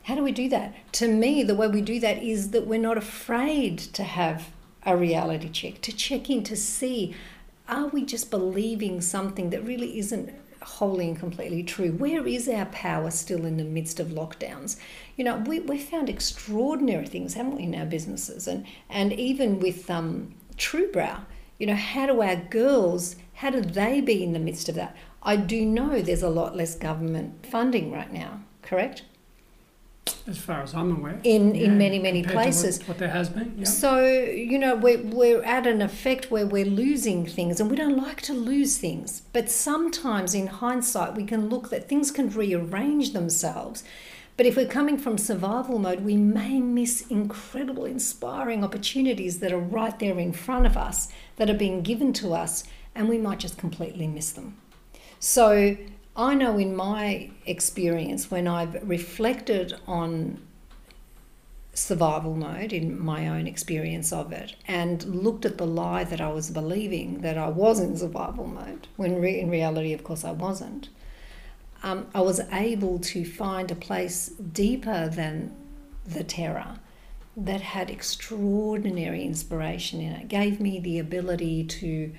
How 0.03 0.15
do 0.15 0.23
we 0.23 0.31
do 0.31 0.49
that? 0.49 0.73
To 0.93 1.07
me, 1.07 1.43
the 1.43 1.55
way 1.55 1.67
we 1.67 1.81
do 1.81 1.99
that 1.99 2.23
is 2.23 2.51
that 2.51 2.65
we're 2.65 2.79
not 2.79 2.97
afraid 2.97 3.77
to 3.77 4.03
have 4.03 4.49
a 4.83 4.97
reality 4.97 5.49
check, 5.49 5.81
to 5.81 5.91
check 5.91 6.29
in 6.29 6.43
to 6.43 6.55
see 6.55 7.15
are 7.67 7.87
we 7.87 8.03
just 8.03 8.31
believing 8.31 8.99
something 8.99 9.51
that 9.51 9.63
really 9.63 9.99
isn't 9.99 10.33
wholly 10.61 11.07
and 11.09 11.19
completely 11.19 11.63
true? 11.63 11.91
Where 11.91 12.27
is 12.27 12.49
our 12.49 12.65
power 12.65 13.11
still 13.11 13.45
in 13.45 13.57
the 13.57 13.63
midst 13.63 13.99
of 13.99 14.07
lockdowns? 14.07 14.77
You 15.19 15.25
know, 15.25 15.35
we, 15.35 15.59
we've 15.59 15.83
found 15.83 16.07
extraordinary 16.07 17.05
things, 17.05 17.33
haven't 17.33 17.57
we, 17.57 17.63
in 17.63 17.75
our 17.75 17.85
businesses? 17.85 18.47
And, 18.47 18.65
and 18.89 19.11
even 19.11 19.59
with 19.59 19.89
um, 19.89 20.33
Truebrow, 20.55 21.25
you 21.57 21.67
know, 21.67 21.75
how 21.75 22.05
do 22.05 22.21
our 22.21 22.37
girls, 22.37 23.17
how 23.33 23.49
do 23.49 23.59
they 23.59 23.99
be 23.99 24.23
in 24.23 24.31
the 24.31 24.39
midst 24.39 24.69
of 24.69 24.75
that? 24.75 24.95
I 25.21 25.35
do 25.35 25.65
know 25.65 26.01
there's 26.01 26.23
a 26.23 26.29
lot 26.29 26.55
less 26.55 26.73
government 26.73 27.45
funding 27.45 27.91
right 27.91 28.13
now, 28.13 28.39
correct? 28.61 29.03
as 30.25 30.37
far 30.37 30.61
as 30.61 30.73
I'm 30.73 30.95
aware. 30.95 31.19
In 31.23 31.53
yeah, 31.53 31.65
in 31.65 31.77
many 31.77 31.99
many 31.99 32.23
places. 32.23 32.79
What, 32.79 32.87
what, 32.87 32.97
there 32.99 33.09
has 33.09 33.29
been. 33.29 33.53
Yeah. 33.57 33.65
So 33.65 34.05
you 34.05 34.57
know 34.57 34.75
we're 34.75 35.01
we're 35.03 35.43
at 35.43 35.67
an 35.67 35.81
effect 35.81 36.31
where 36.31 36.47
we're 36.47 36.65
losing 36.65 37.25
things, 37.25 37.59
and 37.59 37.69
we 37.69 37.75
don't 37.75 37.97
like 37.97 38.21
to 38.23 38.33
lose 38.33 38.77
things. 38.77 39.21
But 39.33 39.51
sometimes, 39.51 40.33
in 40.33 40.47
hindsight, 40.47 41.15
we 41.15 41.25
can 41.25 41.49
look 41.49 41.69
that 41.69 41.87
things 41.87 42.09
can 42.09 42.29
rearrange 42.29 43.13
themselves. 43.13 43.83
But 44.39 44.45
if 44.45 44.55
we're 44.55 44.67
coming 44.67 44.97
from 44.97 45.17
survival 45.17 45.79
mode, 45.79 45.99
we 45.99 46.15
may 46.15 46.61
miss 46.61 47.05
incredible, 47.09 47.83
inspiring 47.83 48.63
opportunities 48.63 49.39
that 49.39 49.51
are 49.51 49.59
right 49.59 49.99
there 49.99 50.17
in 50.17 50.31
front 50.31 50.65
of 50.65 50.77
us, 50.77 51.09
that 51.35 51.49
are 51.49 51.57
being 51.57 51.81
given 51.81 52.13
to 52.13 52.33
us, 52.33 52.63
and 52.95 53.09
we 53.09 53.17
might 53.17 53.39
just 53.39 53.57
completely 53.57 54.07
miss 54.07 54.31
them. 54.31 54.55
So 55.19 55.75
I 56.15 56.35
know 56.35 56.57
in 56.57 56.73
my 56.73 57.31
experience, 57.45 58.31
when 58.31 58.47
I've 58.47 58.81
reflected 58.81 59.73
on 59.85 60.39
survival 61.73 62.33
mode 62.33 62.71
in 62.71 62.97
my 62.97 63.27
own 63.27 63.45
experience 63.45 64.13
of 64.13 64.31
it 64.31 64.55
and 64.69 65.03
looked 65.03 65.43
at 65.43 65.57
the 65.57 65.67
lie 65.67 66.05
that 66.05 66.21
I 66.21 66.31
was 66.31 66.49
believing 66.49 67.19
that 67.23 67.37
I 67.37 67.49
was 67.49 67.81
in 67.81 67.97
survival 67.97 68.47
mode, 68.47 68.87
when 68.95 69.19
re- 69.19 69.41
in 69.41 69.49
reality, 69.49 69.91
of 69.91 70.05
course, 70.05 70.23
I 70.23 70.31
wasn't, 70.31 70.87
um, 71.83 72.07
I 72.13 72.21
was 72.21 72.39
able 72.51 72.99
to 72.99 73.25
find 73.25 73.71
a 73.71 73.75
place 73.75 74.29
deeper 74.29 75.07
than 75.09 75.55
the 76.05 76.23
terror 76.23 76.79
that 77.37 77.61
had 77.61 77.89
extraordinary 77.89 79.23
inspiration 79.23 80.01
in 80.01 80.11
it, 80.13 80.23
it 80.23 80.27
gave 80.27 80.59
me 80.59 80.79
the 80.79 80.99
ability 80.99 81.63
to 81.63 82.11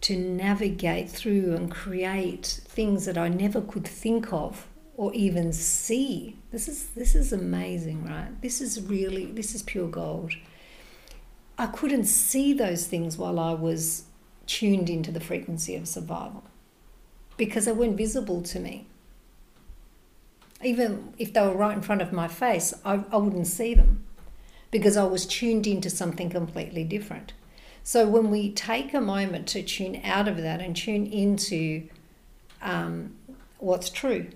to 0.00 0.16
navigate 0.16 1.10
through 1.10 1.56
and 1.56 1.72
create 1.72 2.60
things 2.68 3.04
that 3.04 3.18
I 3.18 3.28
never 3.28 3.60
could 3.60 3.84
think 3.84 4.32
of 4.32 4.68
or 4.96 5.12
even 5.12 5.52
see. 5.52 6.36
This 6.52 6.68
is 6.68 6.88
this 6.90 7.14
is 7.14 7.32
amazing, 7.32 8.04
right? 8.04 8.40
This 8.40 8.60
is 8.60 8.80
really 8.82 9.26
this 9.26 9.54
is 9.54 9.62
pure 9.62 9.88
gold. 9.88 10.34
I 11.56 11.66
couldn't 11.66 12.04
see 12.04 12.52
those 12.52 12.86
things 12.86 13.18
while 13.18 13.40
I 13.40 13.52
was 13.52 14.04
tuned 14.46 14.88
into 14.88 15.10
the 15.10 15.20
frequency 15.20 15.74
of 15.74 15.88
survival 15.88 16.44
because 17.36 17.64
they 17.64 17.72
weren't 17.72 17.96
visible 17.96 18.42
to 18.42 18.60
me. 18.60 18.86
Even 20.62 21.14
if 21.18 21.32
they 21.32 21.40
were 21.40 21.54
right 21.54 21.76
in 21.76 21.82
front 21.82 22.02
of 22.02 22.12
my 22.12 22.28
face, 22.28 22.74
I, 22.84 23.04
I 23.12 23.16
wouldn't 23.16 23.46
see 23.46 23.74
them 23.74 24.04
because 24.70 24.96
I 24.96 25.04
was 25.04 25.24
tuned 25.26 25.66
into 25.66 25.88
something 25.88 26.30
completely 26.30 26.84
different. 26.84 27.32
So 27.84 28.06
when 28.06 28.30
we 28.30 28.52
take 28.52 28.92
a 28.92 29.00
moment 29.00 29.46
to 29.48 29.62
tune 29.62 30.00
out 30.04 30.28
of 30.28 30.36
that 30.38 30.60
and 30.60 30.76
tune 30.76 31.06
into 31.06 31.88
um, 32.60 33.14
what's 33.58 33.88
true, 33.88 34.28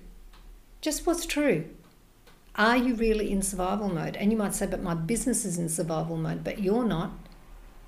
just 0.81 1.07
what's 1.07 1.27
true. 1.27 1.67
Are 2.55 2.77
you 2.77 2.95
really 2.95 3.31
in 3.31 3.43
survival 3.43 3.89
mode? 3.89 4.17
And 4.17 4.31
you 4.31 4.39
might 4.39 4.55
say, 4.55 4.67
but 4.67 4.83
my 4.83 4.95
business 4.95 5.45
is 5.45 5.59
in 5.59 5.69
survival 5.69 6.17
mode, 6.17 6.45
but 6.45 6.61
you're 6.61 6.85
not. 6.85 7.13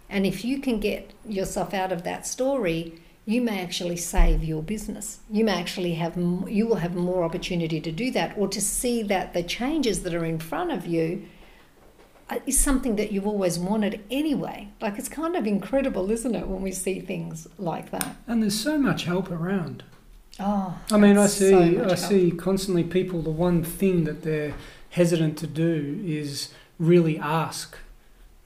And 0.09 0.27
if 0.27 0.45
you 0.45 0.61
can 0.61 0.81
get 0.81 1.13
yourself 1.27 1.75
out 1.75 1.93
of 1.93 2.03
that 2.05 2.27
story, 2.27 3.01
you 3.27 3.41
may 3.41 3.63
actually 3.63 3.97
save 3.97 4.45
your 4.45 4.63
business. 4.63 5.21
You 5.31 5.45
may 5.45 5.59
actually 5.59 5.95
have 5.95 6.17
you 6.17 6.67
will 6.67 6.77
have 6.77 6.95
more 6.95 7.25
opportunity 7.25 7.81
to 7.81 7.91
do 7.91 8.11
that 8.13 8.37
or 8.37 8.49
to 8.49 8.61
see 8.61 9.03
that 9.05 9.33
the 9.33 9.43
changes 9.43 10.03
that 10.03 10.15
are 10.15 10.25
in 10.25 10.39
front 10.39 10.73
of 10.73 10.87
you 10.87 11.27
uh, 12.29 12.39
is 12.47 12.59
something 12.59 12.97
that 12.97 13.13
you've 13.13 13.27
always 13.27 13.59
wanted 13.59 14.05
anyway. 14.11 14.69
Like 14.81 14.99
it's 14.99 15.09
kind 15.09 15.37
of 15.37 15.47
incredible, 15.47 16.11
isn't 16.11 16.35
it, 16.35 16.47
when 16.49 16.63
we 16.63 16.73
see 16.73 17.01
things 17.01 17.49
like 17.59 17.91
that? 17.91 18.17
And 18.27 18.43
there's 18.43 18.59
so 18.59 18.79
much 18.79 19.05
help 19.05 19.31
around. 19.31 19.85
Oh, 20.41 20.79
I 20.91 20.97
mean, 20.97 21.17
I 21.17 21.29
see, 21.29 21.51
so 21.51 21.61
I 21.61 21.89
help. 21.89 21.99
see 21.99 22.31
constantly 22.31 22.83
people. 22.83 23.23
The 23.23 23.31
one 23.31 23.63
thing 23.63 24.05
that 24.05 24.23
they're 24.23 24.55
hesitant 24.91 25.39
to 25.39 25.47
do 25.47 26.03
is 26.05 26.53
really 26.79 27.19
ask 27.19 27.79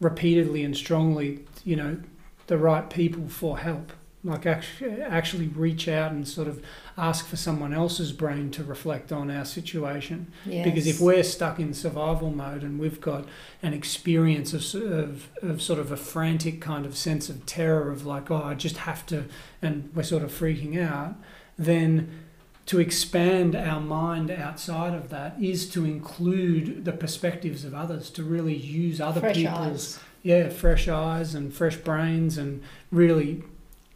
repeatedly 0.00 0.62
and 0.62 0.76
strongly. 0.76 1.40
You 1.64 1.76
know, 1.76 2.00
the 2.46 2.58
right 2.58 2.88
people 2.88 3.28
for 3.28 3.58
help. 3.58 3.92
Like 4.24 4.46
actually, 4.46 5.00
actually 5.00 5.46
reach 5.46 5.86
out 5.86 6.10
and 6.10 6.26
sort 6.26 6.48
of 6.48 6.60
ask 6.96 7.26
for 7.26 7.36
someone 7.36 7.72
else's 7.72 8.10
brain 8.12 8.50
to 8.50 8.64
reflect 8.64 9.12
on 9.12 9.30
our 9.30 9.44
situation. 9.44 10.32
Yes. 10.44 10.64
Because 10.64 10.88
if 10.88 11.00
we're 11.00 11.22
stuck 11.22 11.60
in 11.60 11.72
survival 11.72 12.30
mode 12.30 12.62
and 12.64 12.80
we've 12.80 13.00
got 13.00 13.26
an 13.62 13.72
experience 13.74 14.52
of, 14.52 14.74
of, 14.82 15.28
of 15.40 15.62
sort 15.62 15.78
of 15.78 15.92
a 15.92 15.96
frantic 15.96 16.60
kind 16.60 16.84
of 16.84 16.96
sense 16.96 17.28
of 17.28 17.46
terror 17.46 17.92
of 17.92 18.06
like, 18.06 18.28
oh, 18.28 18.42
I 18.42 18.54
just 18.54 18.78
have 18.78 19.06
to, 19.06 19.26
and 19.62 19.90
we're 19.94 20.02
sort 20.02 20.24
of 20.24 20.32
freaking 20.32 20.82
out, 20.82 21.14
then 21.56 22.24
to 22.66 22.80
expand 22.80 23.56
our 23.56 23.80
mind 23.80 24.30
outside 24.30 24.94
of 24.94 25.08
that 25.08 25.40
is 25.40 25.70
to 25.70 25.86
include 25.86 26.84
the 26.84 26.92
perspectives 26.92 27.64
of 27.64 27.72
others, 27.72 28.10
to 28.10 28.22
really 28.22 28.56
use 28.56 29.00
other 29.00 29.20
Fresh 29.20 29.36
people's 29.36 29.56
eyes. 29.56 29.98
yeah 30.22 30.48
fresh 30.50 30.86
eyes 30.86 31.34
and 31.34 31.54
fresh 31.54 31.76
brains 31.76 32.36
and 32.36 32.62
really 32.90 33.42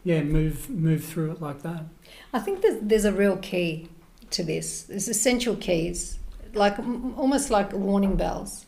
yeah 0.05 0.23
move 0.23 0.69
move 0.69 1.05
through 1.05 1.33
it 1.33 1.41
like 1.41 1.63
that. 1.63 1.85
I 2.33 2.39
think 2.39 2.63
there's, 2.63 2.79
there's 2.83 3.05
a 3.05 3.13
real 3.13 3.37
key 3.37 3.89
to 4.31 4.43
this. 4.43 4.83
There's 4.83 5.09
essential 5.09 5.57
keys, 5.57 6.19
like 6.55 6.79
almost 6.79 7.51
like 7.51 7.73
warning 7.73 8.17
bells. 8.17 8.67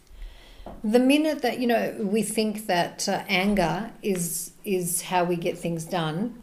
The 0.83 0.99
minute 0.99 1.43
that 1.43 1.59
you 1.59 1.67
know 1.67 1.95
we 1.99 2.23
think 2.23 2.67
that 2.67 3.09
uh, 3.09 3.25
anger 3.29 3.91
is 4.03 4.53
is 4.65 5.03
how 5.03 5.25
we 5.25 5.37
get 5.37 5.59
things 5.59 5.85
done, 5.85 6.43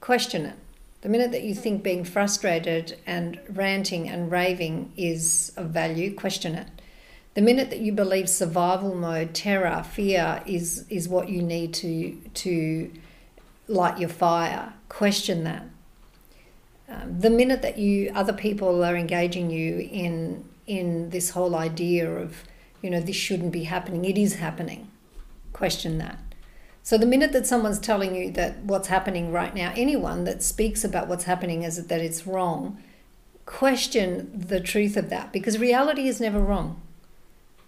question 0.00 0.44
it. 0.46 0.56
The 1.02 1.08
minute 1.08 1.32
that 1.32 1.42
you 1.42 1.54
think 1.54 1.82
being 1.82 2.04
frustrated 2.04 2.98
and 3.06 3.40
ranting 3.48 4.08
and 4.08 4.30
raving 4.30 4.92
is 4.98 5.52
of 5.56 5.70
value, 5.70 6.14
question 6.14 6.54
it. 6.54 6.68
The 7.32 7.40
minute 7.40 7.70
that 7.70 7.78
you 7.78 7.92
believe 7.92 8.28
survival 8.28 8.94
mode, 8.94 9.34
terror, 9.34 9.82
fear 9.82 10.42
is 10.46 10.84
is 10.90 11.08
what 11.08 11.28
you 11.28 11.42
need 11.42 11.72
to 11.74 12.16
to 12.34 12.90
light 13.70 13.98
your 13.98 14.08
fire, 14.08 14.74
question 14.88 15.44
that. 15.44 15.64
Um, 16.88 17.20
the 17.20 17.30
minute 17.30 17.62
that 17.62 17.78
you 17.78 18.10
other 18.14 18.32
people 18.32 18.84
are 18.84 18.96
engaging 18.96 19.50
you 19.50 19.78
in 19.78 20.44
in 20.66 21.10
this 21.10 21.30
whole 21.30 21.54
idea 21.54 22.10
of 22.10 22.44
you 22.82 22.90
know 22.90 23.00
this 23.00 23.16
shouldn't 23.16 23.52
be 23.52 23.64
happening, 23.64 24.04
it 24.04 24.18
is 24.18 24.34
happening. 24.34 24.90
Question 25.52 25.98
that. 25.98 26.18
So 26.82 26.98
the 26.98 27.06
minute 27.06 27.32
that 27.32 27.46
someone's 27.46 27.78
telling 27.78 28.16
you 28.16 28.30
that 28.32 28.64
what's 28.64 28.88
happening 28.88 29.30
right 29.30 29.54
now, 29.54 29.72
anyone 29.76 30.24
that 30.24 30.42
speaks 30.42 30.82
about 30.82 31.08
what's 31.08 31.24
happening 31.24 31.64
as 31.64 31.86
that 31.86 32.00
it's 32.00 32.26
wrong, 32.26 32.82
question 33.46 34.30
the 34.34 34.60
truth 34.60 34.96
of 34.96 35.10
that 35.10 35.32
because 35.32 35.58
reality 35.58 36.08
is 36.08 36.20
never 36.20 36.40
wrong. 36.40 36.80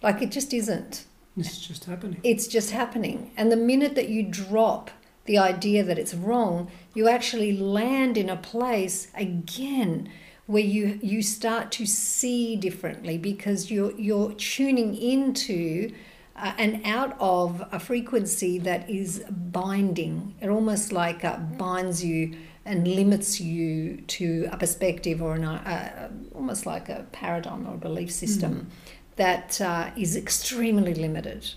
Like 0.03 0.23
it 0.23 0.31
just 0.31 0.53
isn't. 0.53 1.05
It's 1.37 1.59
just 1.59 1.85
happening. 1.85 2.21
It's 2.25 2.47
just 2.47 2.71
happening. 2.73 3.31
And 3.37 3.53
the 3.53 3.57
minute 3.57 3.95
that 3.95 4.09
you 4.09 4.23
drop 4.23 4.91
the 5.25 5.39
idea 5.39 5.85
that 5.85 5.99
it's 5.99 6.15
wrong, 6.15 6.71
you 6.95 7.09
actually 7.09 7.57
land 7.57 8.17
in 8.17 8.29
a 8.29 8.37
place 8.37 9.09
again 9.15 10.09
where 10.47 10.63
you 10.63 10.99
you 11.03 11.23
start 11.23 11.71
to 11.73 11.87
see 11.87 12.57
differently 12.57 13.17
because 13.17 13.71
you're 13.71 13.93
you're 13.93 14.33
tuning 14.33 14.95
into 14.97 15.93
uh, 16.35 16.53
and 16.59 16.81
out 16.85 17.17
of 17.21 17.63
a 17.73 17.79
frequency 17.79 18.59
that 18.59 18.89
is 18.89 19.25
binding. 19.31 20.35
It 20.41 20.49
almost 20.49 20.93
like 20.93 21.25
uh, 21.25 21.39
binds 21.39 22.05
you 22.05 22.35
and 22.65 22.87
limits 22.87 23.41
you 23.41 23.99
to 24.07 24.49
a 24.51 24.57
perspective 24.57 25.21
or 25.21 25.35
an, 25.35 25.45
uh, 25.45 26.11
almost 26.35 26.65
like 26.65 26.89
a 26.89 27.07
paradigm 27.13 27.67
or 27.67 27.75
a 27.75 27.79
belief 27.79 28.11
system 28.11 28.71
that 29.17 29.61
uh, 29.61 29.91
is 29.97 30.17
extremely 30.17 30.95
limited. 30.95 31.51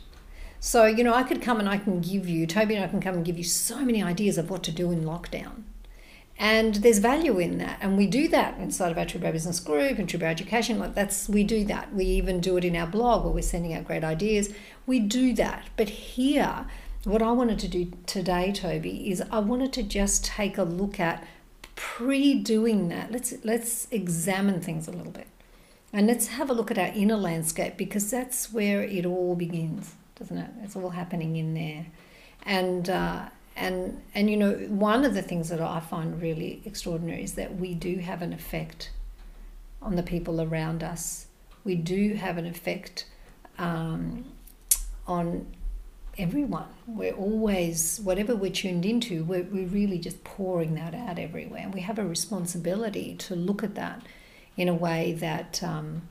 So, 0.66 0.86
you 0.86 1.04
know, 1.04 1.14
I 1.14 1.22
could 1.22 1.44
come 1.44 1.60
and 1.60 1.70
I 1.70 1.78
can 1.78 2.02
give 2.02 2.28
you, 2.28 2.48
Toby 2.48 2.74
and 2.74 2.84
I 2.84 2.88
can 2.88 3.00
come 3.00 3.14
and 3.14 3.24
give 3.24 3.38
you 3.38 3.44
so 3.44 3.86
many 3.86 4.02
ideas 4.02 4.40
of 4.40 4.50
what 4.50 4.64
to 4.64 4.72
do 4.72 4.90
in 4.90 5.04
lockdown. 5.04 5.62
And 6.40 6.74
there's 6.74 6.98
value 6.98 7.38
in 7.38 7.60
that. 7.60 7.78
And 7.82 8.00
we 8.00 8.08
do 8.08 8.28
that 8.30 8.58
inside 8.58 8.92
of 8.92 8.98
our 8.98 9.06
Bare 9.06 9.32
Business 9.32 9.60
Group 9.60 10.00
and 10.00 10.20
Bare 10.20 10.28
Education. 10.28 10.80
Like 10.80 10.96
that's 10.96 11.30
we 11.30 11.44
do 11.44 11.66
that. 11.66 11.94
We 11.94 12.06
even 12.06 12.40
do 12.42 12.58
it 12.58 12.66
in 12.66 12.76
our 12.76 12.88
blog 12.88 13.24
where 13.24 13.32
we're 13.32 13.44
sending 13.44 13.76
out 13.76 13.86
great 13.86 14.04
ideas. 14.04 14.56
We 14.88 15.00
do 15.00 15.36
that. 15.36 15.70
But 15.78 15.90
here, 15.90 16.66
what 17.04 17.22
I 17.22 17.32
wanted 17.32 17.60
to 17.60 17.68
do 17.68 17.92
today, 18.08 18.52
Toby, 18.52 19.12
is 19.12 19.22
I 19.30 19.38
wanted 19.38 19.72
to 19.74 19.84
just 19.84 20.26
take 20.26 20.58
a 20.58 20.64
look 20.64 21.00
at 21.00 21.28
pre-doing 21.76 22.88
that. 22.88 23.12
Let's 23.12 23.36
let's 23.44 23.88
examine 23.92 24.62
things 24.62 24.88
a 24.88 24.92
little 24.92 25.12
bit. 25.12 25.28
And 25.94 26.08
let's 26.08 26.30
have 26.30 26.50
a 26.50 26.54
look 26.54 26.72
at 26.72 26.80
our 26.80 26.88
inner 26.88 27.18
landscape 27.18 27.78
because 27.78 28.10
that's 28.10 28.52
where 28.52 28.82
it 28.82 29.06
all 29.06 29.36
begins, 29.36 29.94
doesn't 30.18 30.38
it? 30.38 30.50
It's 30.64 30.76
all 30.76 30.90
happening 30.90 31.36
in 31.36 31.54
there. 31.54 31.86
And 32.44 32.90
uh, 32.90 33.30
and 33.56 34.02
and 34.14 34.30
you 34.30 34.38
know 34.38 34.54
one 34.70 35.06
of 35.06 35.14
the 35.14 35.22
things 35.22 35.50
that 35.50 35.62
I 35.62 35.80
find 35.80 36.22
really 36.22 36.62
extraordinary 36.66 37.24
is 37.24 37.34
that 37.34 37.56
we 37.56 37.74
do 37.74 37.98
have 37.98 38.22
an 38.22 38.34
effect 38.34 38.92
on 39.82 39.96
the 39.96 40.04
people 40.04 40.42
around 40.42 40.84
us. 40.84 41.28
We 41.64 41.76
do 41.76 42.14
have 42.14 42.38
an 42.38 42.46
effect 42.46 43.06
um, 43.58 44.26
on 45.08 45.48
everyone. 46.18 46.68
We're 46.88 47.14
always 47.14 48.00
whatever 48.04 48.36
we're 48.36 48.52
tuned 48.52 48.86
into. 48.86 49.24
We're, 49.24 49.44
we're 49.44 49.68
really 49.68 50.00
just 50.00 50.24
pouring 50.24 50.76
that 50.76 50.94
out 50.94 51.20
everywhere. 51.20 51.62
And 51.64 51.74
we 51.74 51.82
have 51.82 52.00
a 52.00 52.06
responsibility 52.06 53.16
to 53.20 53.36
look 53.36 53.64
at 53.64 53.76
that 53.76 54.02
in 54.58 54.70
a 54.70 54.74
way 54.74 55.14
that 55.14 55.62
um, 55.62 56.04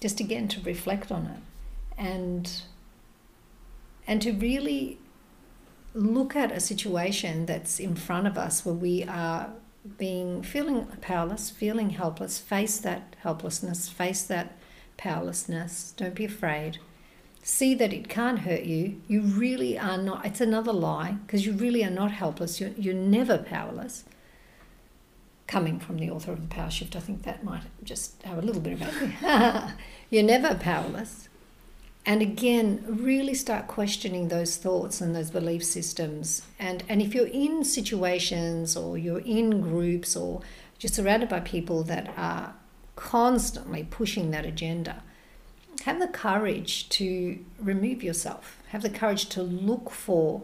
just 0.00 0.20
again 0.20 0.48
to 0.48 0.60
reflect 0.60 1.10
on 1.10 1.26
it 1.26 1.40
and 1.98 2.62
and 4.06 4.22
to 4.22 4.32
really 4.32 4.98
look 5.94 6.36
at 6.36 6.52
a 6.52 6.60
situation 6.60 7.46
that's 7.46 7.80
in 7.80 7.96
front 7.96 8.26
of 8.26 8.36
us 8.36 8.64
where 8.64 8.74
we 8.74 9.02
are 9.04 9.50
being 9.98 10.42
feeling 10.42 10.86
powerless, 11.00 11.50
feeling 11.50 11.90
helpless, 11.90 12.38
face 12.38 12.78
that 12.78 13.16
helplessness, 13.20 13.88
face 13.88 14.22
that 14.24 14.56
powerlessness. 14.96 15.94
Don't 15.96 16.14
be 16.14 16.24
afraid. 16.24 16.78
See 17.42 17.74
that 17.74 17.92
it 17.92 18.08
can't 18.08 18.40
hurt 18.40 18.64
you. 18.64 19.00
You 19.06 19.22
really 19.22 19.78
are 19.78 19.96
not, 19.96 20.26
it's 20.26 20.40
another 20.40 20.72
lie 20.72 21.12
because 21.24 21.46
you 21.46 21.52
really 21.52 21.84
are 21.84 21.90
not 21.90 22.10
helpless. 22.10 22.60
You're, 22.60 22.70
you're 22.70 22.94
never 22.94 23.38
powerless. 23.38 24.04
Coming 25.46 25.78
from 25.78 25.98
the 25.98 26.10
author 26.10 26.32
of 26.32 26.40
The 26.40 26.54
Power 26.54 26.70
Shift, 26.70 26.96
I 26.96 27.00
think 27.00 27.22
that 27.22 27.44
might 27.44 27.62
just 27.84 28.20
have 28.24 28.38
a 28.38 28.42
little 28.42 28.60
bit 28.60 28.72
of 28.74 28.82
it. 28.82 29.74
you're 30.10 30.24
never 30.24 30.56
powerless 30.56 31.28
and 32.06 32.22
again 32.22 32.84
really 32.86 33.34
start 33.34 33.66
questioning 33.66 34.28
those 34.28 34.56
thoughts 34.56 35.00
and 35.00 35.14
those 35.14 35.30
belief 35.30 35.64
systems. 35.64 36.42
And 36.58 36.84
and 36.88 37.02
if 37.02 37.14
you're 37.14 37.26
in 37.26 37.64
situations 37.64 38.76
or 38.76 38.96
you're 38.96 39.20
in 39.20 39.60
groups 39.60 40.16
or 40.16 40.40
you're 40.80 40.90
surrounded 40.90 41.28
by 41.28 41.40
people 41.40 41.82
that 41.84 42.14
are 42.16 42.54
constantly 42.94 43.84
pushing 43.84 44.30
that 44.30 44.46
agenda 44.46 45.02
have 45.84 45.98
the 46.00 46.08
courage 46.08 46.88
to 46.88 47.38
remove 47.60 48.02
yourself, 48.02 48.60
have 48.68 48.82
the 48.82 48.90
courage 48.90 49.28
to 49.28 49.42
look 49.42 49.90
for 49.90 50.42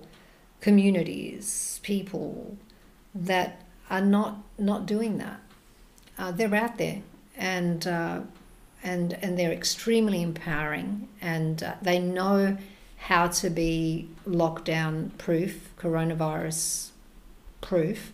communities, 0.61 1.81
people 1.83 2.57
that 3.15 3.63
are 3.89 4.01
not 4.01 4.43
not 4.59 4.87
doing 4.87 5.19
that. 5.19 5.41
Uh, 6.19 6.31
they're 6.31 6.55
out 6.55 6.79
there, 6.79 7.03
and 7.37 7.87
uh, 7.87 8.21
and 8.83 9.15
and 9.23 9.39
they're 9.39 9.53
extremely 9.53 10.23
empowering, 10.23 11.09
and 11.21 11.63
uh, 11.63 11.75
they 11.81 11.99
know 11.99 12.57
how 12.97 13.27
to 13.27 13.51
be 13.51 14.09
lockdown 14.27 15.17
proof, 15.19 15.71
coronavirus 15.77 16.91
proof, 17.61 18.13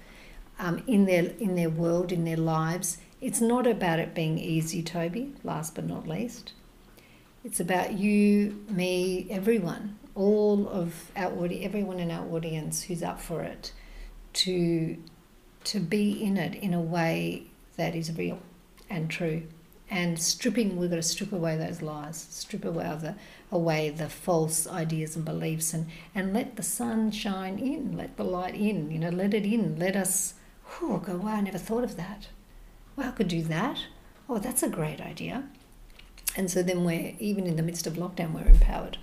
um, 0.58 0.82
in 0.86 1.04
their 1.06 1.32
in 1.38 1.54
their 1.54 1.70
world, 1.70 2.12
in 2.12 2.24
their 2.24 2.36
lives. 2.36 2.98
It's 3.20 3.40
not 3.40 3.66
about 3.66 3.98
it 3.98 4.14
being 4.14 4.38
easy, 4.38 4.82
Toby. 4.82 5.34
Last 5.42 5.74
but 5.74 5.86
not 5.86 6.06
least, 6.06 6.52
it's 7.44 7.60
about 7.60 7.94
you, 7.94 8.64
me, 8.68 9.26
everyone, 9.30 9.98
all 10.14 10.68
of 10.68 11.10
our 11.16 11.48
everyone 11.50 11.98
in 11.98 12.10
our 12.10 12.26
audience 12.28 12.82
who's 12.82 13.02
up 13.02 13.20
for 13.20 13.42
it, 13.42 13.72
to 14.34 14.96
to 15.64 15.80
be 15.80 16.22
in 16.22 16.36
it 16.36 16.54
in 16.54 16.74
a 16.74 16.80
way 16.80 17.44
that 17.76 17.94
is 17.94 18.16
real 18.16 18.40
and 18.88 19.10
true. 19.10 19.42
And 19.90 20.18
stripping, 20.18 20.76
we've 20.76 20.90
got 20.90 20.96
to 20.96 21.02
strip 21.02 21.32
away 21.32 21.56
those 21.56 21.80
lies, 21.80 22.26
strip 22.30 22.64
away 22.64 22.84
uh, 22.84 22.96
the 22.96 23.14
away 23.50 23.88
the 23.88 24.08
false 24.08 24.66
ideas 24.66 25.16
and 25.16 25.24
beliefs, 25.24 25.72
and 25.72 25.86
and 26.14 26.34
let 26.34 26.56
the 26.56 26.62
sun 26.62 27.10
shine 27.10 27.58
in, 27.58 27.96
let 27.96 28.16
the 28.16 28.24
light 28.24 28.54
in. 28.54 28.90
You 28.90 28.98
know, 28.98 29.08
let 29.08 29.32
it 29.32 29.46
in. 29.46 29.78
Let 29.78 29.96
us. 29.96 30.34
Oh, 30.82 30.98
go! 30.98 31.16
Wow, 31.16 31.36
I 31.36 31.40
never 31.40 31.58
thought 31.58 31.84
of 31.84 31.96
that. 31.96 32.28
Wow, 32.96 33.08
I 33.08 33.10
could 33.12 33.28
do 33.28 33.42
that. 33.42 33.84
Oh, 34.28 34.38
that's 34.38 34.62
a 34.62 34.68
great 34.68 35.00
idea. 35.00 35.44
And 36.36 36.50
so 36.50 36.62
then 36.62 36.84
we're 36.84 37.14
even 37.18 37.46
in 37.46 37.56
the 37.56 37.62
midst 37.62 37.86
of 37.86 37.94
lockdown, 37.94 38.32
we're 38.32 38.46
empowered. 38.46 38.98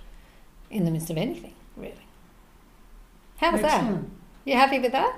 In 0.70 0.84
the 0.84 0.90
midst 0.90 1.10
of 1.10 1.18
anything, 1.18 1.54
really. 1.76 2.06
How's 3.38 3.60
Excellent. 3.60 4.10
that? 4.10 4.15
You 4.46 4.54
happy 4.54 4.78
with 4.78 4.92
that? 4.92 5.12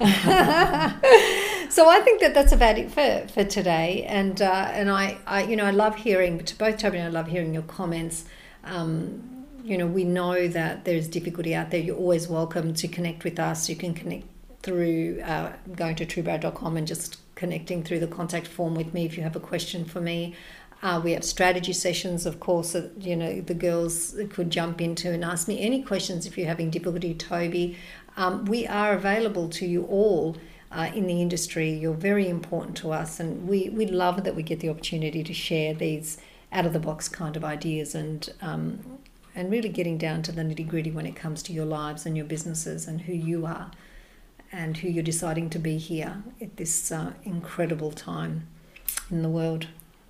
so 1.70 1.90
I 1.90 2.00
think 2.00 2.22
that 2.22 2.32
that's 2.32 2.52
about 2.52 2.78
it 2.78 2.90
for, 2.90 3.28
for 3.30 3.44
today. 3.44 4.04
And 4.08 4.40
uh, 4.40 4.70
and 4.72 4.90
I, 4.90 5.18
I 5.26 5.42
you 5.42 5.56
know 5.56 5.66
I 5.66 5.72
love 5.72 5.94
hearing 5.94 6.42
to 6.42 6.56
both 6.56 6.78
Toby 6.78 6.96
and 6.96 7.06
I 7.06 7.10
love 7.10 7.28
hearing 7.28 7.52
your 7.52 7.64
comments. 7.64 8.24
Um, 8.64 9.44
you 9.62 9.76
know 9.76 9.86
we 9.86 10.04
know 10.04 10.48
that 10.48 10.86
there's 10.86 11.06
difficulty 11.06 11.54
out 11.54 11.70
there. 11.70 11.80
You're 11.80 11.98
always 11.98 12.28
welcome 12.28 12.72
to 12.72 12.88
connect 12.88 13.24
with 13.24 13.38
us. 13.38 13.68
You 13.68 13.76
can 13.76 13.92
connect 13.92 14.24
through 14.62 15.20
uh, 15.20 15.52
going 15.76 15.96
to 15.96 16.06
truebrow.com 16.06 16.78
and 16.78 16.86
just 16.86 17.18
connecting 17.34 17.84
through 17.84 18.00
the 18.00 18.06
contact 18.06 18.46
form 18.46 18.74
with 18.74 18.94
me 18.94 19.04
if 19.04 19.18
you 19.18 19.22
have 19.22 19.36
a 19.36 19.40
question 19.40 19.84
for 19.84 20.00
me. 20.00 20.34
Uh, 20.82 21.00
we 21.02 21.12
have 21.12 21.22
strategy 21.22 21.72
sessions, 21.72 22.26
of 22.26 22.40
course, 22.40 22.72
that 22.72 22.90
you 23.00 23.14
know 23.14 23.40
the 23.40 23.54
girls 23.54 24.16
could 24.30 24.50
jump 24.50 24.80
into 24.80 25.12
and 25.12 25.24
ask 25.24 25.46
me 25.46 25.60
any 25.60 25.80
questions 25.80 26.26
if 26.26 26.36
you're 26.36 26.48
having 26.48 26.70
difficulty. 26.70 27.14
Toby, 27.14 27.76
um, 28.16 28.44
we 28.44 28.66
are 28.66 28.92
available 28.92 29.48
to 29.50 29.66
you 29.66 29.84
all 29.84 30.36
uh, 30.70 30.90
in 30.94 31.06
the 31.06 31.20
industry. 31.20 31.70
You're 31.70 31.94
very 31.94 32.28
important 32.28 32.76
to 32.78 32.92
us, 32.92 33.20
and 33.20 33.48
we, 33.48 33.68
we 33.70 33.86
love 33.86 34.24
that 34.24 34.34
we 34.34 34.42
get 34.42 34.60
the 34.60 34.68
opportunity 34.68 35.22
to 35.22 35.34
share 35.34 35.74
these 35.74 36.18
out 36.50 36.66
of 36.66 36.72
the 36.72 36.80
box 36.80 37.08
kind 37.08 37.36
of 37.36 37.44
ideas 37.44 37.94
and 37.94 38.28
um, 38.42 38.98
and 39.34 39.50
really 39.50 39.70
getting 39.70 39.96
down 39.96 40.22
to 40.22 40.32
the 40.32 40.42
nitty 40.42 40.68
gritty 40.68 40.90
when 40.90 41.06
it 41.06 41.16
comes 41.16 41.42
to 41.42 41.54
your 41.54 41.64
lives 41.64 42.04
and 42.04 42.16
your 42.16 42.26
businesses 42.26 42.86
and 42.86 43.02
who 43.02 43.14
you 43.14 43.46
are 43.46 43.70
and 44.52 44.76
who 44.78 44.88
you're 44.88 45.02
deciding 45.02 45.48
to 45.48 45.58
be 45.58 45.78
here 45.78 46.22
at 46.40 46.56
this 46.58 46.92
uh, 46.92 47.12
incredible 47.24 47.90
time 47.90 48.46
in 49.10 49.22
the 49.22 49.28
world. 49.30 49.68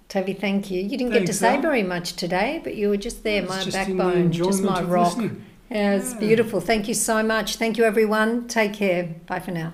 Toby, 0.08 0.34
thank 0.34 0.70
you. 0.70 0.82
You 0.82 0.98
didn't 0.98 1.12
get 1.12 1.26
to 1.26 1.32
say 1.32 1.60
very 1.60 1.82
much 1.82 2.14
today, 2.14 2.60
but 2.62 2.74
you 2.74 2.88
were 2.88 2.96
just 2.96 3.22
there, 3.22 3.42
my 3.42 3.64
backbone, 3.70 4.32
just 4.32 4.62
my 4.62 4.82
rock. 4.82 5.16
listening. 5.16 5.46
Yeah, 5.70 5.94
it's 5.96 6.12
Yeah. 6.12 6.18
beautiful. 6.20 6.60
Thank 6.60 6.88
you 6.88 6.94
so 6.94 7.22
much. 7.22 7.56
Thank 7.56 7.78
you, 7.78 7.84
everyone. 7.84 8.46
Take 8.48 8.74
care. 8.74 9.08
Bye 9.26 9.40
for 9.40 9.52
now. 9.52 9.72